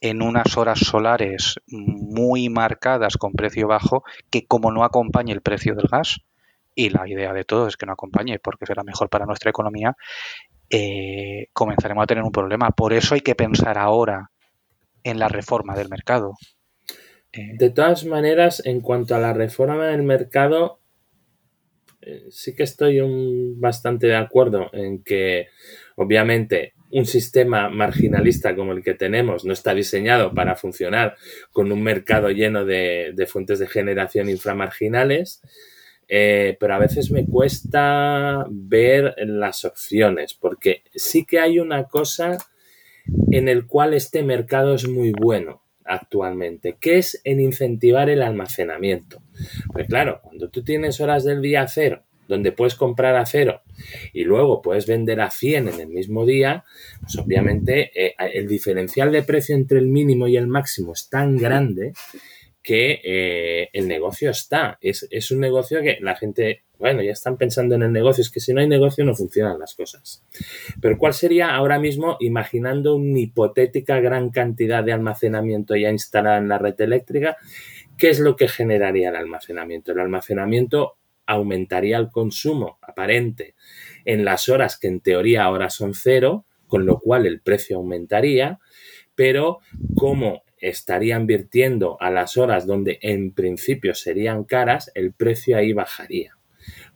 [0.01, 5.74] en unas horas solares muy marcadas con precio bajo que como no acompañe el precio
[5.74, 6.20] del gas,
[6.74, 9.96] y la idea de todo es que no acompañe porque será mejor para nuestra economía,
[10.70, 12.70] eh, comenzaremos a tener un problema.
[12.70, 14.30] Por eso hay que pensar ahora
[15.02, 16.34] en la reforma del mercado.
[17.32, 20.80] Eh, De todas maneras, en cuanto a la reforma del mercado,
[22.00, 25.48] eh, sí que estoy un- bastante de acuerdo en que,
[25.96, 31.16] obviamente, un sistema marginalista como el que tenemos no está diseñado para funcionar
[31.50, 35.42] con un mercado lleno de, de fuentes de generación inframarginales,
[36.09, 42.38] eh, pero a veces me cuesta ver las opciones, porque sí que hay una cosa
[43.30, 49.22] en el cual este mercado es muy bueno actualmente, que es en incentivar el almacenamiento.
[49.72, 53.62] Pues claro, cuando tú tienes horas del día cero, donde puedes comprar a cero
[54.12, 56.64] y luego puedes vender a 100 en el mismo día,
[57.00, 61.36] pues obviamente eh, el diferencial de precio entre el mínimo y el máximo es tan
[61.36, 61.92] grande
[62.64, 64.78] que eh, el negocio está.
[64.80, 68.30] Es, es un negocio que la gente, bueno, ya están pensando en el negocio, es
[68.30, 70.24] que si no hay negocio no funcionan las cosas.
[70.80, 76.48] Pero ¿cuál sería ahora mismo, imaginando una hipotética gran cantidad de almacenamiento ya instalada en
[76.48, 77.36] la red eléctrica,
[77.98, 79.92] qué es lo que generaría el almacenamiento?
[79.92, 80.96] El almacenamiento
[81.26, 83.54] aumentaría el consumo aparente
[84.06, 88.58] en las horas que en teoría ahora son cero, con lo cual el precio aumentaría,
[89.14, 89.58] pero
[89.94, 96.36] como estaría invirtiendo a las horas donde en principio serían caras, el precio ahí bajaría.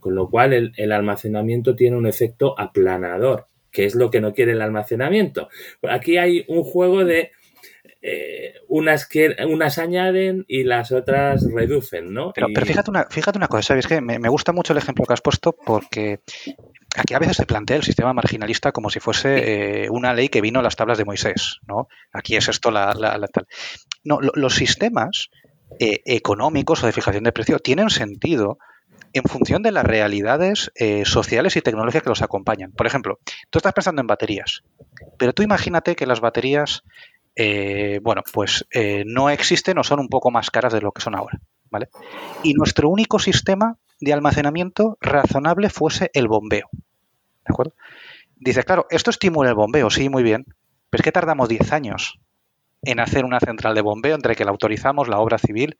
[0.00, 4.32] Con lo cual el, el almacenamiento tiene un efecto aplanador, que es lo que no
[4.32, 5.48] quiere el almacenamiento.
[5.82, 7.32] Aquí hay un juego de
[8.00, 12.32] eh, unas que unas añaden y las otras reducen, ¿no?
[12.32, 12.54] Pero, y...
[12.54, 13.86] pero fíjate, una, fíjate una cosa, ¿sabes?
[13.86, 16.20] Que me, me, gusta mucho el ejemplo que has puesto porque
[16.96, 20.40] aquí a veces se plantea el sistema marginalista como si fuese eh, una ley que
[20.40, 21.88] vino a las tablas de Moisés, ¿no?
[22.12, 23.46] Aquí es esto la, la, la tal.
[24.04, 25.30] No, lo, los sistemas
[25.80, 28.58] eh, económicos o de fijación de precio tienen sentido
[29.12, 32.72] en función de las realidades eh, sociales y tecnológicas que los acompañan.
[32.72, 33.18] Por ejemplo,
[33.50, 34.62] tú estás pensando en baterías,
[35.18, 36.84] pero tú imagínate que las baterías
[37.40, 41.00] eh, bueno, pues eh, no existen o son un poco más caras de lo que
[41.00, 41.38] son ahora,
[41.70, 41.88] ¿vale?
[42.42, 47.74] Y nuestro único sistema de almacenamiento razonable fuese el bombeo, ¿de acuerdo?
[48.34, 50.46] Dice, claro, esto estimula el bombeo, sí, muy bien,
[50.90, 52.18] pero es que tardamos 10 años
[52.82, 55.78] en hacer una central de bombeo entre que la autorizamos, la obra civil.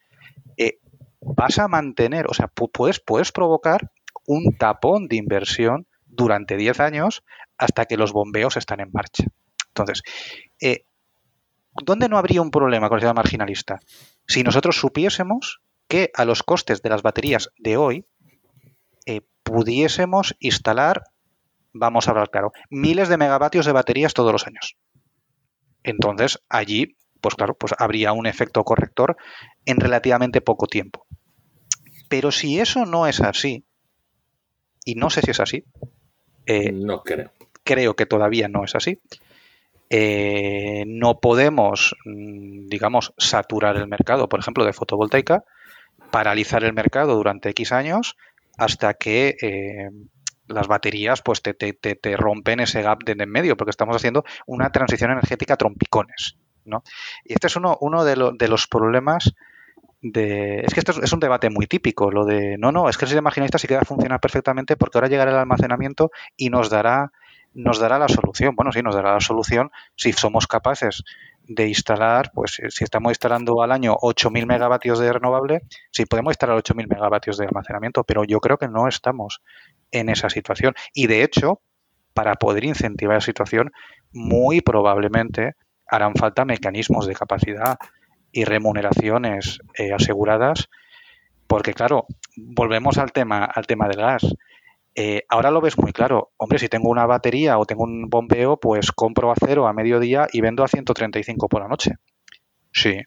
[0.57, 0.79] Eh,
[1.21, 3.91] vas a mantener, o sea, puedes, puedes provocar
[4.29, 7.25] un tapón de inversión durante 10 años
[7.57, 9.25] hasta que los bombeos están en marcha.
[9.69, 10.03] Entonces,
[10.61, 10.85] eh,
[11.73, 13.81] ¿dónde no habría un problema con el sistema marginalista?
[14.27, 18.07] Si nosotros supiésemos que a los costes de las baterías de hoy
[19.07, 21.03] eh, pudiésemos instalar,
[21.73, 24.77] vamos a hablar claro, miles de megavatios de baterías todos los años.
[25.83, 29.17] Entonces, allí, pues claro, pues habría un efecto corrector
[29.65, 31.07] en relativamente poco tiempo.
[32.09, 33.65] Pero si eso no es así,
[34.85, 35.65] y no sé si es así,
[36.47, 37.33] eh, no creo.
[37.63, 39.01] Creo que todavía no es así.
[39.91, 45.45] Eh, no podemos, mm, digamos, saturar el mercado, por ejemplo, de fotovoltaica,
[46.11, 48.17] paralizar el mercado durante X años
[48.59, 49.91] hasta que eh,
[50.47, 53.97] las baterías pues te, te, te, te, rompen ese gap de en medio, porque estamos
[53.97, 56.37] haciendo una transición energética trompicones.
[56.65, 56.83] ¿no?
[57.25, 59.35] Y este es uno, uno de, lo, de, los problemas
[60.03, 60.61] de...
[60.61, 63.09] Es que esto es, un debate muy típico, lo de, no, no, es que el
[63.09, 66.69] sistema marginalista sí que va a funcionar perfectamente porque ahora llegará el almacenamiento y nos
[66.71, 67.13] dará
[67.59, 68.55] nos dará la solución.
[68.55, 71.03] Bueno, sí, nos dará la solución si somos capaces
[71.43, 76.57] de instalar, pues si estamos instalando al año 8.000 megavatios de renovable, sí podemos instalar
[76.57, 79.43] 8.000 megavatios de almacenamiento, pero yo creo que no estamos
[79.91, 80.75] en esa situación.
[80.95, 81.61] Y de hecho,
[82.15, 83.73] para poder incentivar esa situación,
[84.13, 85.57] muy probablemente
[85.89, 87.77] harán falta mecanismos de capacidad
[88.31, 90.69] y remuneraciones eh, aseguradas,
[91.49, 92.07] porque claro,
[92.37, 94.23] volvemos al tema, al tema del gas
[95.01, 96.33] Eh, ahora lo ves muy claro.
[96.39, 100.41] Hombre, si tengo una batería o tengo un bombeo, pues compro acero a mediodía y
[100.41, 101.93] vendo a 135 por la noche.
[102.73, 103.01] Sí.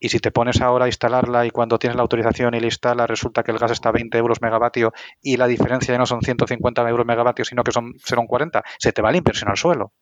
[0.00, 3.08] Y si te pones ahora a instalarla y cuando tienes la autorización y la instalas,
[3.08, 6.22] resulta que el gas está a 20 euros megavatio y la diferencia ya no son
[6.22, 9.92] 150 euros megavatio, sino que son, serán 40, se te va la inversión al suelo.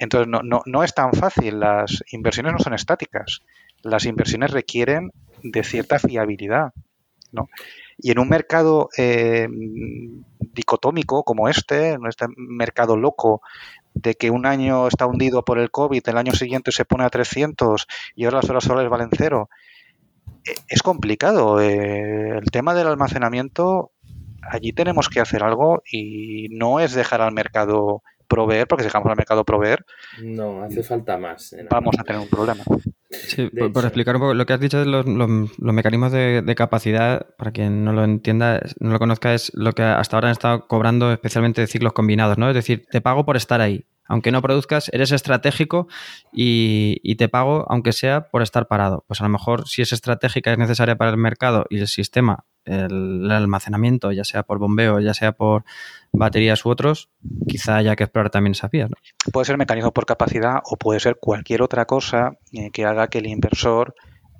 [0.00, 1.60] Entonces, no, no, no es tan fácil.
[1.60, 3.42] Las inversiones no son estáticas.
[3.82, 5.12] Las inversiones requieren
[5.44, 6.72] de cierta fiabilidad.
[7.30, 7.48] ¿no?
[7.98, 9.48] Y en un mercado eh,
[10.54, 13.42] dicotómico como este, en este mercado loco
[13.94, 17.10] de que un año está hundido por el COVID, el año siguiente se pone a
[17.10, 19.48] 300 y ahora las horas solares valen cero,
[20.46, 21.60] eh, es complicado.
[21.60, 23.92] Eh, el tema del almacenamiento,
[24.42, 29.10] allí tenemos que hacer algo y no es dejar al mercado proveer, porque si dejamos
[29.10, 29.84] al mercado proveer,
[30.22, 31.54] no, hace falta más.
[31.70, 32.64] Vamos a tener un problema.
[33.26, 35.06] Sí, por, explicar un poco lo que has dicho de los,
[35.58, 40.16] mecanismos de, capacidad, para quien no lo entienda, no lo conozca, es lo que hasta
[40.16, 42.48] ahora han estado cobrando especialmente de ciclos combinados, ¿no?
[42.48, 43.84] Es decir, te pago por estar ahí.
[44.06, 45.88] Aunque no produzcas, eres estratégico
[46.30, 49.04] y, te pago, aunque sea por estar parado.
[49.06, 52.44] Pues a lo mejor si es estratégica, es necesaria para el mercado y el sistema,
[52.64, 55.64] el, almacenamiento, ya sea por bombeo, ya sea por
[56.12, 57.10] baterías u otros,
[57.48, 58.88] quizá haya que explorar también esa vía.
[59.32, 63.18] Puede ser mecanismo por capacidad o puede ser cualquier otra cosa eh, que haga que
[63.18, 63.94] el inversor,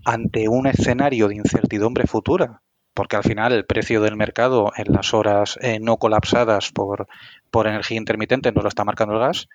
[0.04, 2.62] ante un escenario de incertidumbre futura,
[2.92, 7.06] porque al final el precio del mercado en las horas eh, no colapsadas por,
[7.50, 9.48] por energía intermitente nos lo está marcando el gas,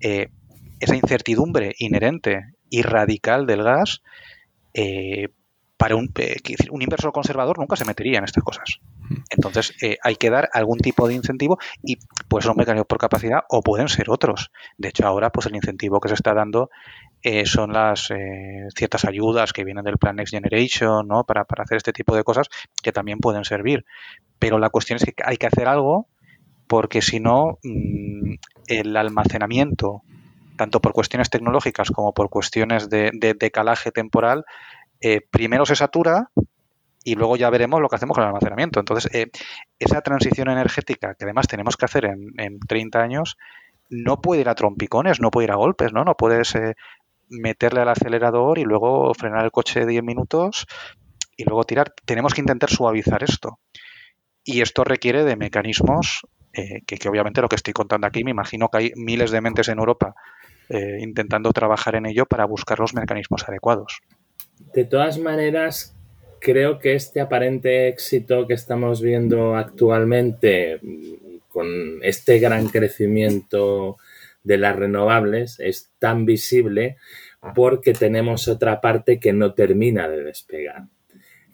[0.00, 0.28] eh,
[0.78, 4.02] esa incertidumbre inherente y radical del gas,
[5.76, 6.12] para un,
[6.70, 8.80] un inversor conservador nunca se metería en estas cosas.
[9.30, 11.98] Entonces eh, hay que dar algún tipo de incentivo y
[12.28, 14.50] puede ser un mecanismo por capacidad o pueden ser otros.
[14.78, 16.70] De hecho ahora pues el incentivo que se está dando
[17.22, 21.24] eh, son las eh, ciertas ayudas que vienen del plan Next Generation ¿no?
[21.24, 22.48] para, para hacer este tipo de cosas
[22.82, 23.84] que también pueden servir.
[24.38, 26.06] Pero la cuestión es que hay que hacer algo
[26.66, 28.34] porque si no mm,
[28.68, 30.02] el almacenamiento
[30.56, 34.46] tanto por cuestiones tecnológicas como por cuestiones de, de decalaje temporal,
[35.30, 36.30] primero se satura
[37.06, 38.80] y luego ya veremos lo que hacemos con el almacenamiento.
[38.80, 39.30] Entonces, eh,
[39.78, 43.38] esa transición energética que además tenemos que hacer en, en, 30 años
[43.88, 46.02] no puede ir a trompicones, no puede ir a golpes, ¿no?
[46.02, 46.74] No puedes eh,
[47.28, 50.66] meterle al acelerador y luego frenar el coche 10 minutos
[51.36, 51.94] y luego tirar.
[52.04, 53.60] Tenemos que intentar suavizar esto.
[54.42, 58.32] Y esto requiere de mecanismos eh, que, que, obviamente lo que estoy contando aquí, me
[58.32, 60.14] imagino que hay miles de mentes en Europa
[60.68, 64.00] intentando trabajar en ello para buscar los mecanismos adecuados.
[64.72, 65.96] De todas maneras,
[66.40, 70.80] creo que este aparente éxito que estamos viendo actualmente
[71.48, 73.96] con este gran crecimiento
[74.42, 76.96] de las renovables es tan visible
[77.54, 80.84] porque tenemos otra parte que no termina de despegar,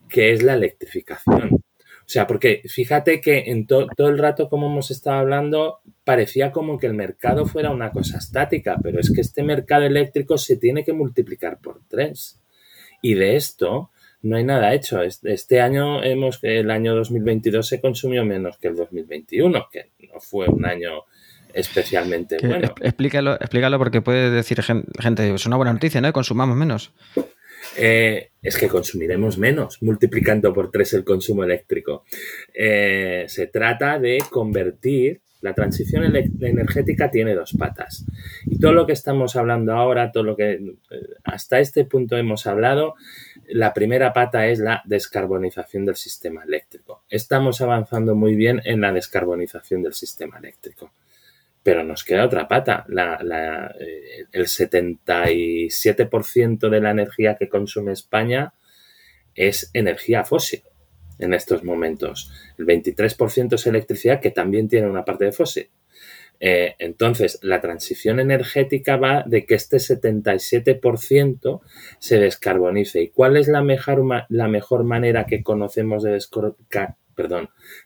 [0.08, 1.54] que es la electrificación.
[1.54, 6.78] O sea, porque fíjate que en todo el rato como hemos estado hablando, parecía como
[6.78, 10.84] que el mercado fuera una cosa estática, pero es que este mercado eléctrico se tiene
[10.84, 12.40] que multiplicar por tres.
[13.02, 13.90] Y de esto,
[14.22, 15.02] no hay nada hecho.
[15.02, 20.46] Este año hemos, el año 2022 se consumió menos que el 2021, que no fue
[20.48, 21.02] un año
[21.52, 22.74] especialmente bueno.
[22.80, 26.12] Explícalo, explícalo porque puede decir gente, es una buena noticia, ¿no?
[26.12, 26.92] Consumamos menos.
[27.76, 32.04] Eh, es que consumiremos menos, multiplicando por tres el consumo eléctrico.
[32.54, 38.06] Eh, se trata de convertir la transición energética tiene dos patas.
[38.46, 40.70] Y todo lo que estamos hablando ahora, todo lo que eh,
[41.24, 42.94] hasta este punto hemos hablado,
[43.48, 47.02] la primera pata es la descarbonización del sistema eléctrico.
[47.08, 50.92] Estamos avanzando muy bien en la descarbonización del sistema eléctrico.
[51.64, 52.86] Pero nos queda otra pata.
[52.88, 58.54] Eh, el 77% de la energía que consume España
[59.34, 60.62] es energía fósil
[61.22, 62.30] en estos momentos.
[62.58, 65.70] El 23% es electricidad que también tiene una parte de fósil.
[66.44, 71.60] Eh, entonces, la transición energética va de que este 77%
[72.00, 73.00] se descarbonice.
[73.00, 76.18] ¿Y cuál es la mejor, la mejor manera que conocemos de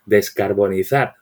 [0.07, 1.15] descarbonizar?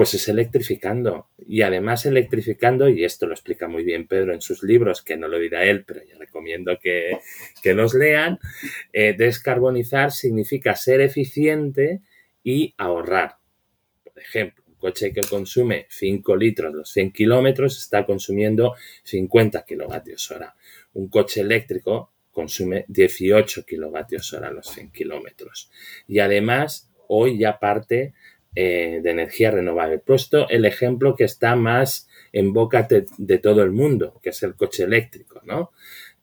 [0.00, 1.28] Pues es electrificando.
[1.46, 5.28] Y además electrificando, y esto lo explica muy bien Pedro en sus libros, que no
[5.28, 7.18] lo dirá él, pero yo recomiendo que,
[7.62, 8.38] que los lean,
[8.94, 12.00] eh, descarbonizar significa ser eficiente
[12.42, 13.36] y ahorrar.
[14.02, 20.30] Por ejemplo, un coche que consume 5 litros los 100 kilómetros está consumiendo 50 kilovatios
[20.30, 20.54] hora.
[20.94, 25.70] Un coche eléctrico consume 18 kilovatios hora los 100 kilómetros.
[26.08, 28.14] Y además, hoy ya parte
[28.52, 29.94] eh, de energía renovable.
[29.94, 34.42] He puesto el ejemplo que está más en boca de, todo el mundo, que es
[34.42, 35.70] el coche eléctrico, ¿no?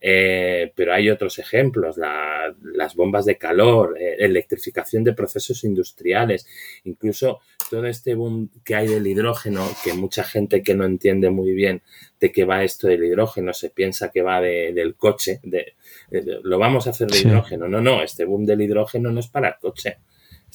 [0.02, 6.46] Eh, pero hay otros ejemplos, las bombas de calor, eh, electrificación de procesos industriales,
[6.84, 11.54] incluso todo este boom que hay del hidrógeno, que mucha gente que no entiende muy
[11.54, 11.82] bien
[12.20, 15.76] de qué va esto del hidrógeno, se piensa que va del coche, de,
[16.12, 17.70] lo vamos a hacer de hidrógeno.
[17.70, 19.98] No, no, este boom del hidrógeno no es para el coche.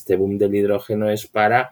[0.03, 1.71] Este boom del hidrógeno es para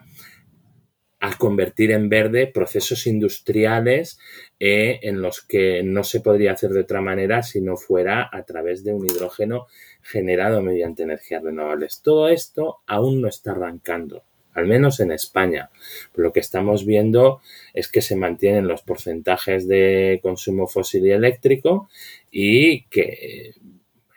[1.37, 4.17] convertir en verde procesos industriales
[4.57, 8.43] eh, en los que no se podría hacer de otra manera si no fuera a
[8.43, 9.67] través de un hidrógeno
[10.01, 12.01] generado mediante energías renovables.
[12.01, 14.23] Todo esto aún no está arrancando,
[14.53, 15.69] al menos en España.
[16.15, 17.41] Lo que estamos viendo
[17.73, 21.89] es que se mantienen los porcentajes de consumo fósil y eléctrico
[22.31, 23.55] y que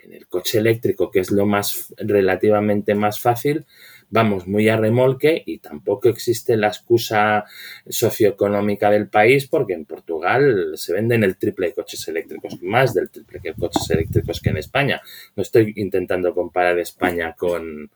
[0.05, 3.67] en el coche eléctrico, que es lo más relativamente más fácil,
[4.11, 7.45] vamos muy a remolque y tampoco existe la excusa
[7.89, 13.11] socioeconómica del país porque en Portugal se venden el triple de coches eléctricos, más del
[13.11, 15.01] triple de coches eléctricos que en España.
[15.37, 17.91] No estoy intentando comparar España con,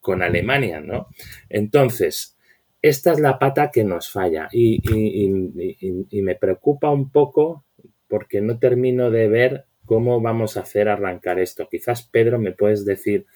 [0.00, 1.08] con Alemania, ¿no?
[1.48, 2.36] Entonces,
[2.82, 7.64] esta es la pata que nos falla y, y me preocupa un poco
[8.08, 11.68] porque no termino de ver ¿Cómo vamos a hacer arrancar esto?
[11.68, 13.26] Quizás, Pedro, me puedes decir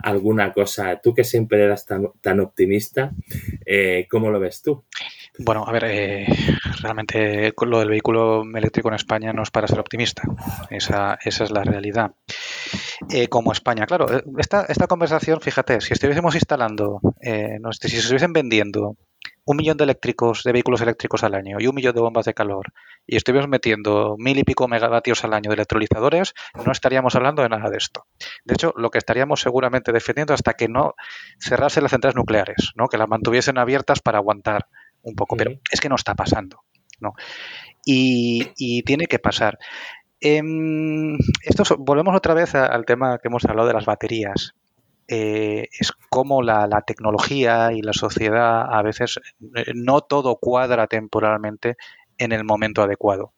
[0.00, 1.00] alguna cosa.
[1.02, 3.12] Tú que siempre eras tan, optimista,
[3.64, 4.84] eh, ¿cómo lo ves tú?
[5.38, 6.26] Bueno, a ver, eh,
[6.82, 10.22] realmente lo del vehículo eléctrico en España no es para ser optimista.
[10.68, 12.10] Esa, es la realidad.
[13.10, 14.04] Eh, como España, claro,
[14.36, 18.98] esta, esta conversación, fíjate, si estuviésemos instalando, si se estuviesen vendiendo
[19.44, 22.34] un millón de eléctricos, de vehículos eléctricos al año y un millón de bombas de
[22.34, 22.72] calor
[23.06, 26.34] y estuvimos metiendo mil y pico megavatios al año de electrolizadores,
[26.64, 28.06] no estaríamos hablando de nada de esto.
[28.44, 30.94] De hecho, lo que estaríamos seguramente defendiendo hasta que no
[31.40, 32.86] cerrasen las centrales nucleares, ¿no?
[32.86, 34.66] que las mantuviesen abiertas para aguantar
[35.02, 36.62] un poco, pero es que no está pasando.
[37.00, 37.14] ¿no?
[37.84, 39.58] Y, tiene que pasar.
[40.20, 44.54] Em, esto, volvemos otra vez al tema que hemos hablado de las baterías.
[45.14, 49.20] Eh, es como la, tecnología y la sociedad a veces
[49.54, 51.76] eh, no todo cuadra temporalmente
[52.16, 53.34] en el momento adecuado.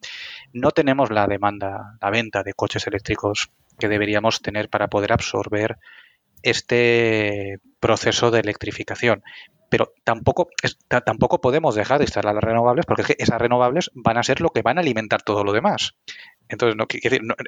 [0.52, 5.78] No tenemos la demanda, la venta de coches eléctricos que deberíamos tener para poder absorber
[6.42, 9.24] este proceso de electrificación.
[9.68, 10.50] Pero tampoco,
[11.04, 14.62] tampoco podemos dejar de instalar las renovables porque esas renovables van a ser lo que
[14.62, 15.96] van a alimentar todo lo demás.
[16.48, 16.78] Entonces,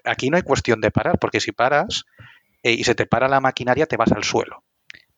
[0.04, 2.06] aquí no hay cuestión de parar, porque si paras,
[2.66, 4.64] eh, y se te para la maquinaria, te vas al suelo.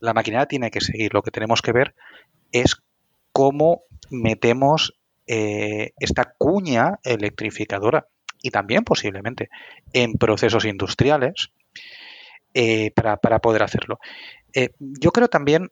[0.00, 1.14] La maquinaria tiene que seguir.
[1.14, 1.94] Lo que tenemos que ver
[2.52, 2.76] es
[3.32, 8.06] cómo metemos eh, esta cuña electrificadora
[8.42, 9.48] y también posiblemente
[9.94, 11.48] en procesos industriales
[12.52, 13.98] eh, para, poder hacerlo.
[14.78, 15.70] yo creo también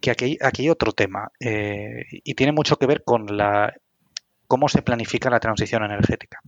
[0.00, 3.74] que aquí, aquí hay otro tema y tiene mucho que ver con la,
[4.46, 6.40] cómo se planifica la transición energética.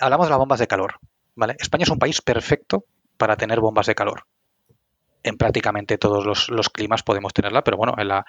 [0.00, 1.00] hablamos de las bombas de calor.
[1.58, 2.84] España es un país perfecto
[3.16, 4.24] para tener bombas de calor.
[5.22, 8.26] En prácticamente todos los, climas podemos tenerla, pero bueno, en la,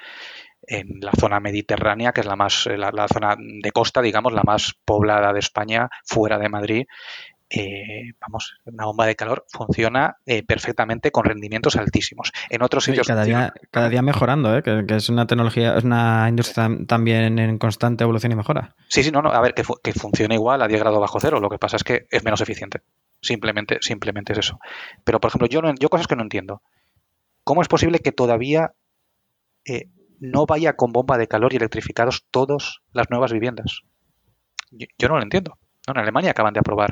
[0.66, 4.76] en la zona mediterránea, que es la más, la, zona de costa, digamos, la más
[4.86, 6.86] poblada de España, fuera de Madrid,
[7.50, 12.32] eh, vamos, una bomba de calor funciona eh, perfectamente con rendimientos altísimos.
[12.50, 13.08] En otros sitios.
[13.08, 14.64] cada, día, cada día mejorando, ¿eh?
[14.64, 18.76] que, es una tecnología, es una industria también en constante evolución y mejora.
[18.88, 21.40] Sí, sí, no, no, a ver, que, que funciona igual a 10 grados bajo cero.
[21.40, 22.82] Lo que pasa es que es menos eficiente.
[23.26, 24.59] Simplemente, simplemente es eso.
[25.03, 26.61] Pero, por ejemplo, yo, no, yo cosas que no entiendo.
[27.43, 28.73] ¿Cómo es posible que todavía
[29.65, 33.82] eh, no vaya con bomba de calor y electrificados todas las nuevas viviendas?
[34.69, 35.57] Yo, no lo entiendo.
[35.88, 36.91] en Alemania acaban de aprobar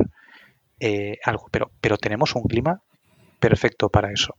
[0.80, 2.82] eh, algo, pero, pero tenemos un clima
[3.40, 4.36] perfecto para eso.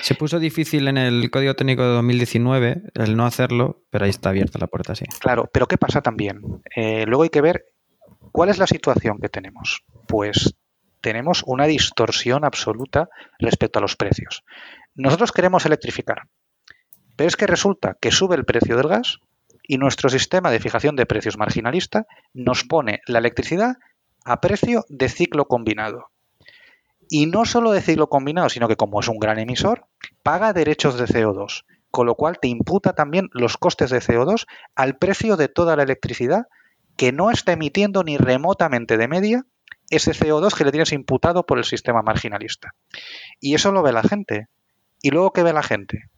[0.00, 4.30] Se puso difícil en el Código Técnico de 2019 el no hacerlo, pero ahí está
[4.30, 5.04] abierta la puerta, sí.
[5.20, 6.40] Claro, pero ¿qué pasa también?
[6.74, 7.66] Eh, luego hay que ver
[8.32, 9.84] cuál es la situación que tenemos.
[10.08, 10.56] Pues
[11.02, 14.44] tenemos una distorsión absoluta respecto a los precios.
[14.94, 16.22] Nosotros queremos electrificar,
[17.16, 19.18] pero es que resulta que sube el precio del gas
[19.62, 23.76] y nuestro sistema de fijación de precios marginalista nos pone la electricidad
[24.24, 26.06] a precio de ciclo combinado.
[27.08, 29.86] Y no solo de ciclo combinado, sino que como es un gran emisor,
[30.22, 34.96] paga derechos de CO2, con lo cual te imputa también los costes de CO2 al
[34.96, 36.46] precio de toda la electricidad
[36.96, 39.44] que no está emitiendo ni remotamente de media
[39.90, 42.74] ese CO2 que le tienes imputado por el sistema marginalista.
[43.40, 44.48] Y eso lo ve la gente.
[45.00, 46.10] ¿Y luego qué ve la gente?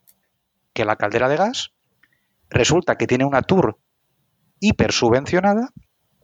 [0.72, 1.72] Que la caldera de gas
[2.50, 3.78] resulta que tiene una tour
[4.60, 5.70] hiper subvencionada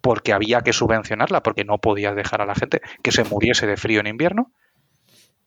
[0.01, 3.77] porque había que subvencionarla, porque no podías dejar a la gente que se muriese de
[3.77, 4.53] frío en invierno.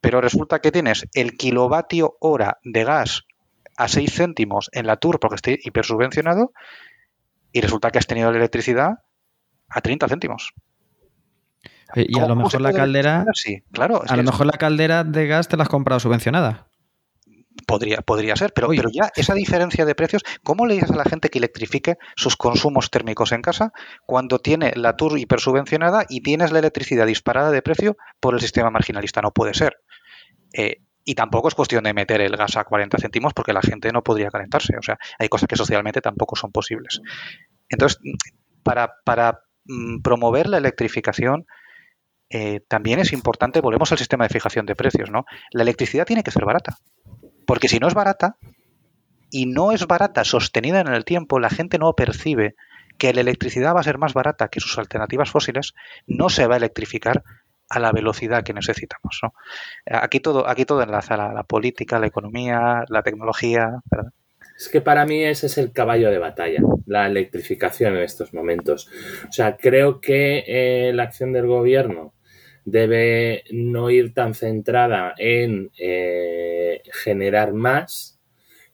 [0.02, 3.24] Pero resulta que tienes el kilovatio hora de gas
[3.78, 6.52] a 6 céntimos en la tour porque esté hiper subvencionado
[7.52, 9.00] y resulta que has tenido la electricidad
[9.70, 10.54] a 30 céntimos.
[11.96, 13.26] Eh, y a lo mejor la caldera.
[13.34, 14.02] Sí, claro.
[14.08, 16.68] A lo mejor la caldera de gas te la has comprado subvencionada.
[17.68, 21.06] Podría, podría ser, pero, pero ya esa diferencia de precios, ¿cómo le dices a la
[21.06, 23.72] gente que electrifique sus consumos térmicos en casa
[24.06, 28.70] cuando tiene la TUR hipersubvencionada y tienes la electricidad disparada de precio por el sistema
[28.70, 29.22] marginalista?
[29.22, 29.78] No puede ser.
[30.54, 33.92] Eh, y tampoco es cuestión de meter el gas a 40 céntimos porque la gente
[33.92, 34.76] no podría calentarse.
[34.78, 37.02] O sea, hay cosas que socialmente tampoco son posibles.
[37.70, 38.00] Entonces,
[38.64, 41.46] para, para mm, promover la electrificación,
[42.34, 45.26] eh, también es importante, volvemos al sistema de fijación de precios, ¿no?
[45.52, 46.78] La electricidad tiene que ser barata.
[47.46, 48.38] Porque si no es barata,
[49.30, 52.56] y no es barata sostenida en el tiempo, la gente no percibe
[52.98, 55.74] que la electricidad va a ser más barata que sus alternativas fósiles,
[56.08, 57.24] no se va a electrificar
[57.70, 59.20] a la velocidad que necesitamos.
[59.22, 59.34] ¿no?
[59.86, 63.82] Aquí, todo, aquí todo enlaza la, política, la economía, la tecnología.
[64.58, 68.90] Es que para mí ese es el caballo de batalla, la electrificación en estos momentos.
[69.28, 72.14] O sea, creo que eh, la acción del gobierno
[72.66, 78.20] debe no ir tan centrada en eh, generar más,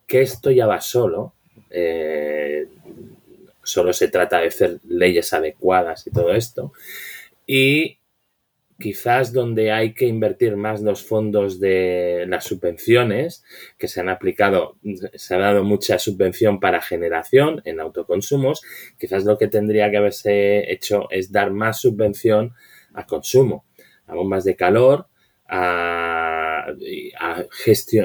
[0.07, 1.33] que esto ya va solo.
[1.69, 2.67] Eh,
[3.63, 6.73] solo se trata de hacer leyes adecuadas y todo esto.
[7.45, 7.99] Y
[8.79, 13.43] quizás donde hay que invertir más los fondos de las subvenciones,
[13.77, 14.77] que se han aplicado,
[15.15, 18.61] se ha dado mucha subvención para generación en autoconsumos,
[18.97, 22.53] quizás lo que tendría que haberse hecho es dar más subvención
[22.93, 23.65] a consumo,
[24.09, 25.07] a bombas de calor,
[25.47, 26.67] a,
[27.19, 27.45] a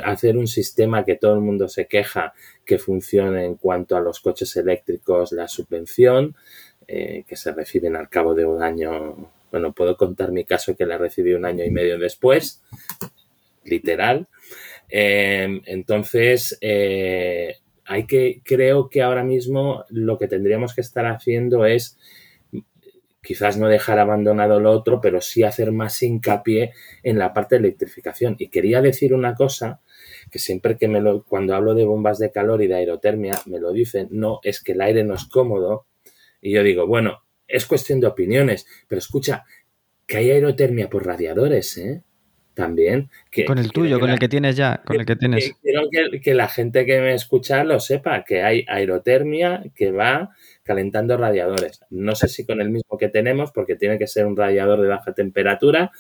[0.04, 2.32] hacer un sistema que todo el mundo se queja
[2.64, 6.36] que funcione en cuanto a los coches eléctricos, la subvención,
[6.86, 10.84] eh, que se reciben al cabo de un año bueno, puedo contar mi caso que
[10.84, 12.60] la recibí un año y medio después,
[13.62, 14.26] literal.
[14.90, 21.66] Eh, entonces, eh, hay que, creo que ahora mismo lo que tendríamos que estar haciendo
[21.66, 21.96] es
[23.24, 26.72] quizás no dejar abandonado lo otro, pero sí hacer más hincapié
[27.02, 28.36] en la parte de electrificación.
[28.38, 29.80] Y quería decir una cosa
[30.30, 33.58] que siempre que me lo, cuando hablo de bombas de calor y de aerotermia, me
[33.58, 35.86] lo dicen, no, es que el aire no es cómodo.
[36.40, 39.44] Y yo digo, bueno, es cuestión de opiniones, pero escucha,
[40.06, 42.02] que hay aerotermia por radiadores, ¿eh?
[42.54, 43.10] También.
[43.30, 45.54] Que, con el tuyo, con el que tienes ya, con el que tienes.
[45.60, 45.88] Quiero
[46.22, 50.30] que, la gente que me escucha lo sepa, que hay aerotermia que va
[50.64, 51.80] calentando radiadores.
[51.90, 54.88] No sé si con el mismo que tenemos, porque tiene que ser un radiador de
[54.88, 55.92] baja temperatura,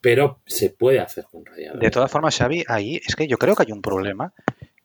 [0.00, 1.80] pero se puede hacer con radiadores.
[1.80, 4.32] De todas formas, Xavi, ahí es que yo creo que hay un problema,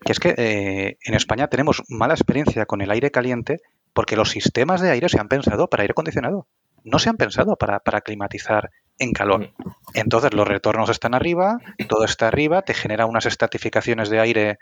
[0.04, 3.62] que es que eh, en España tenemos mala experiencia con el aire caliente
[3.94, 6.48] porque los sistemas de aire se han pensado para aire acondicionado
[6.84, 9.42] no se han pensado para, para climatizar en calor.
[9.58, 9.72] Mm.
[9.94, 14.60] Entonces los retornos están arriba, todo está arriba, te genera unas estratificaciones de aire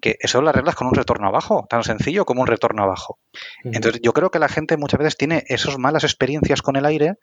[0.00, 3.18] que eso lo arreglas con un retorno abajo, tan sencillo como un retorno abajo.
[3.64, 7.14] Entonces yo creo que la gente muchas veces tiene esas malas experiencias con el aire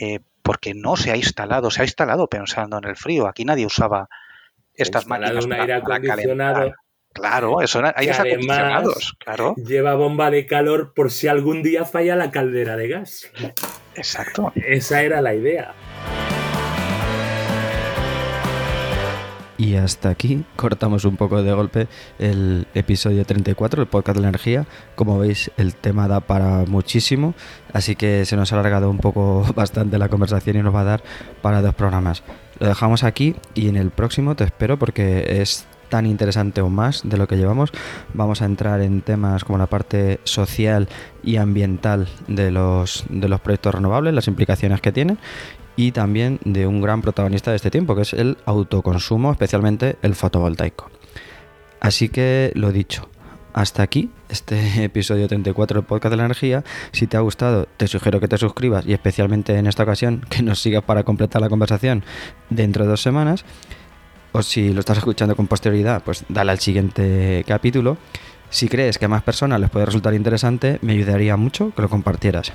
[0.00, 3.26] eh, porque no se ha instalado, se ha instalado pensando en el frío.
[3.26, 4.08] Aquí nadie usaba
[4.74, 6.72] estas máquinas un aire acondicionado
[7.12, 9.54] Claro, eso era, acondicionados, claro.
[9.56, 13.30] Lleva bomba de calor por si algún día falla la caldera de gas.
[13.94, 14.52] Exacto.
[14.54, 15.74] Esa era la idea.
[19.62, 21.86] Y hasta aquí cortamos un poco de golpe
[22.18, 24.66] el episodio 34, el podcast de la energía.
[24.96, 27.34] Como veis, el tema da para muchísimo,
[27.72, 30.84] así que se nos ha alargado un poco bastante la conversación y nos va a
[30.84, 31.04] dar
[31.42, 32.24] para dos programas.
[32.58, 37.02] Lo dejamos aquí y en el próximo te espero porque es tan interesante o más
[37.04, 37.70] de lo que llevamos.
[38.14, 40.88] Vamos a entrar en temas como la parte social
[41.22, 45.18] y ambiental de los, de los proyectos renovables, las implicaciones que tienen
[45.76, 50.14] y también de un gran protagonista de este tiempo, que es el autoconsumo, especialmente el
[50.14, 50.90] fotovoltaico.
[51.80, 53.08] Así que lo dicho,
[53.52, 56.64] hasta aquí este episodio 34 del podcast de la energía.
[56.92, 60.42] Si te ha gustado, te sugiero que te suscribas y especialmente en esta ocasión que
[60.42, 62.04] nos sigas para completar la conversación
[62.50, 63.44] dentro de dos semanas
[64.32, 67.98] o si lo estás escuchando con posterioridad, pues dale al siguiente capítulo.
[68.48, 71.88] Si crees que a más personas les puede resultar interesante, me ayudaría mucho que lo
[71.88, 72.52] compartieras.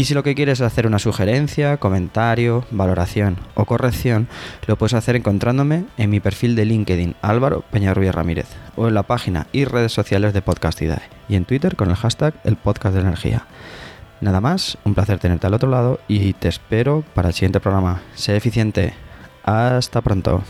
[0.00, 4.28] Y si lo que quieres es hacer una sugerencia, comentario, valoración o corrección,
[4.66, 8.46] lo puedes hacer encontrándome en mi perfil de LinkedIn Álvaro Peñarrubia Ramírez
[8.76, 12.32] o en la página y redes sociales de Podcastidae y en Twitter con el hashtag
[12.44, 13.46] el podcast de energía.
[14.22, 18.00] Nada más, un placer tenerte al otro lado y te espero para el siguiente programa.
[18.14, 18.94] Sé eficiente.
[19.44, 20.42] Hasta pronto.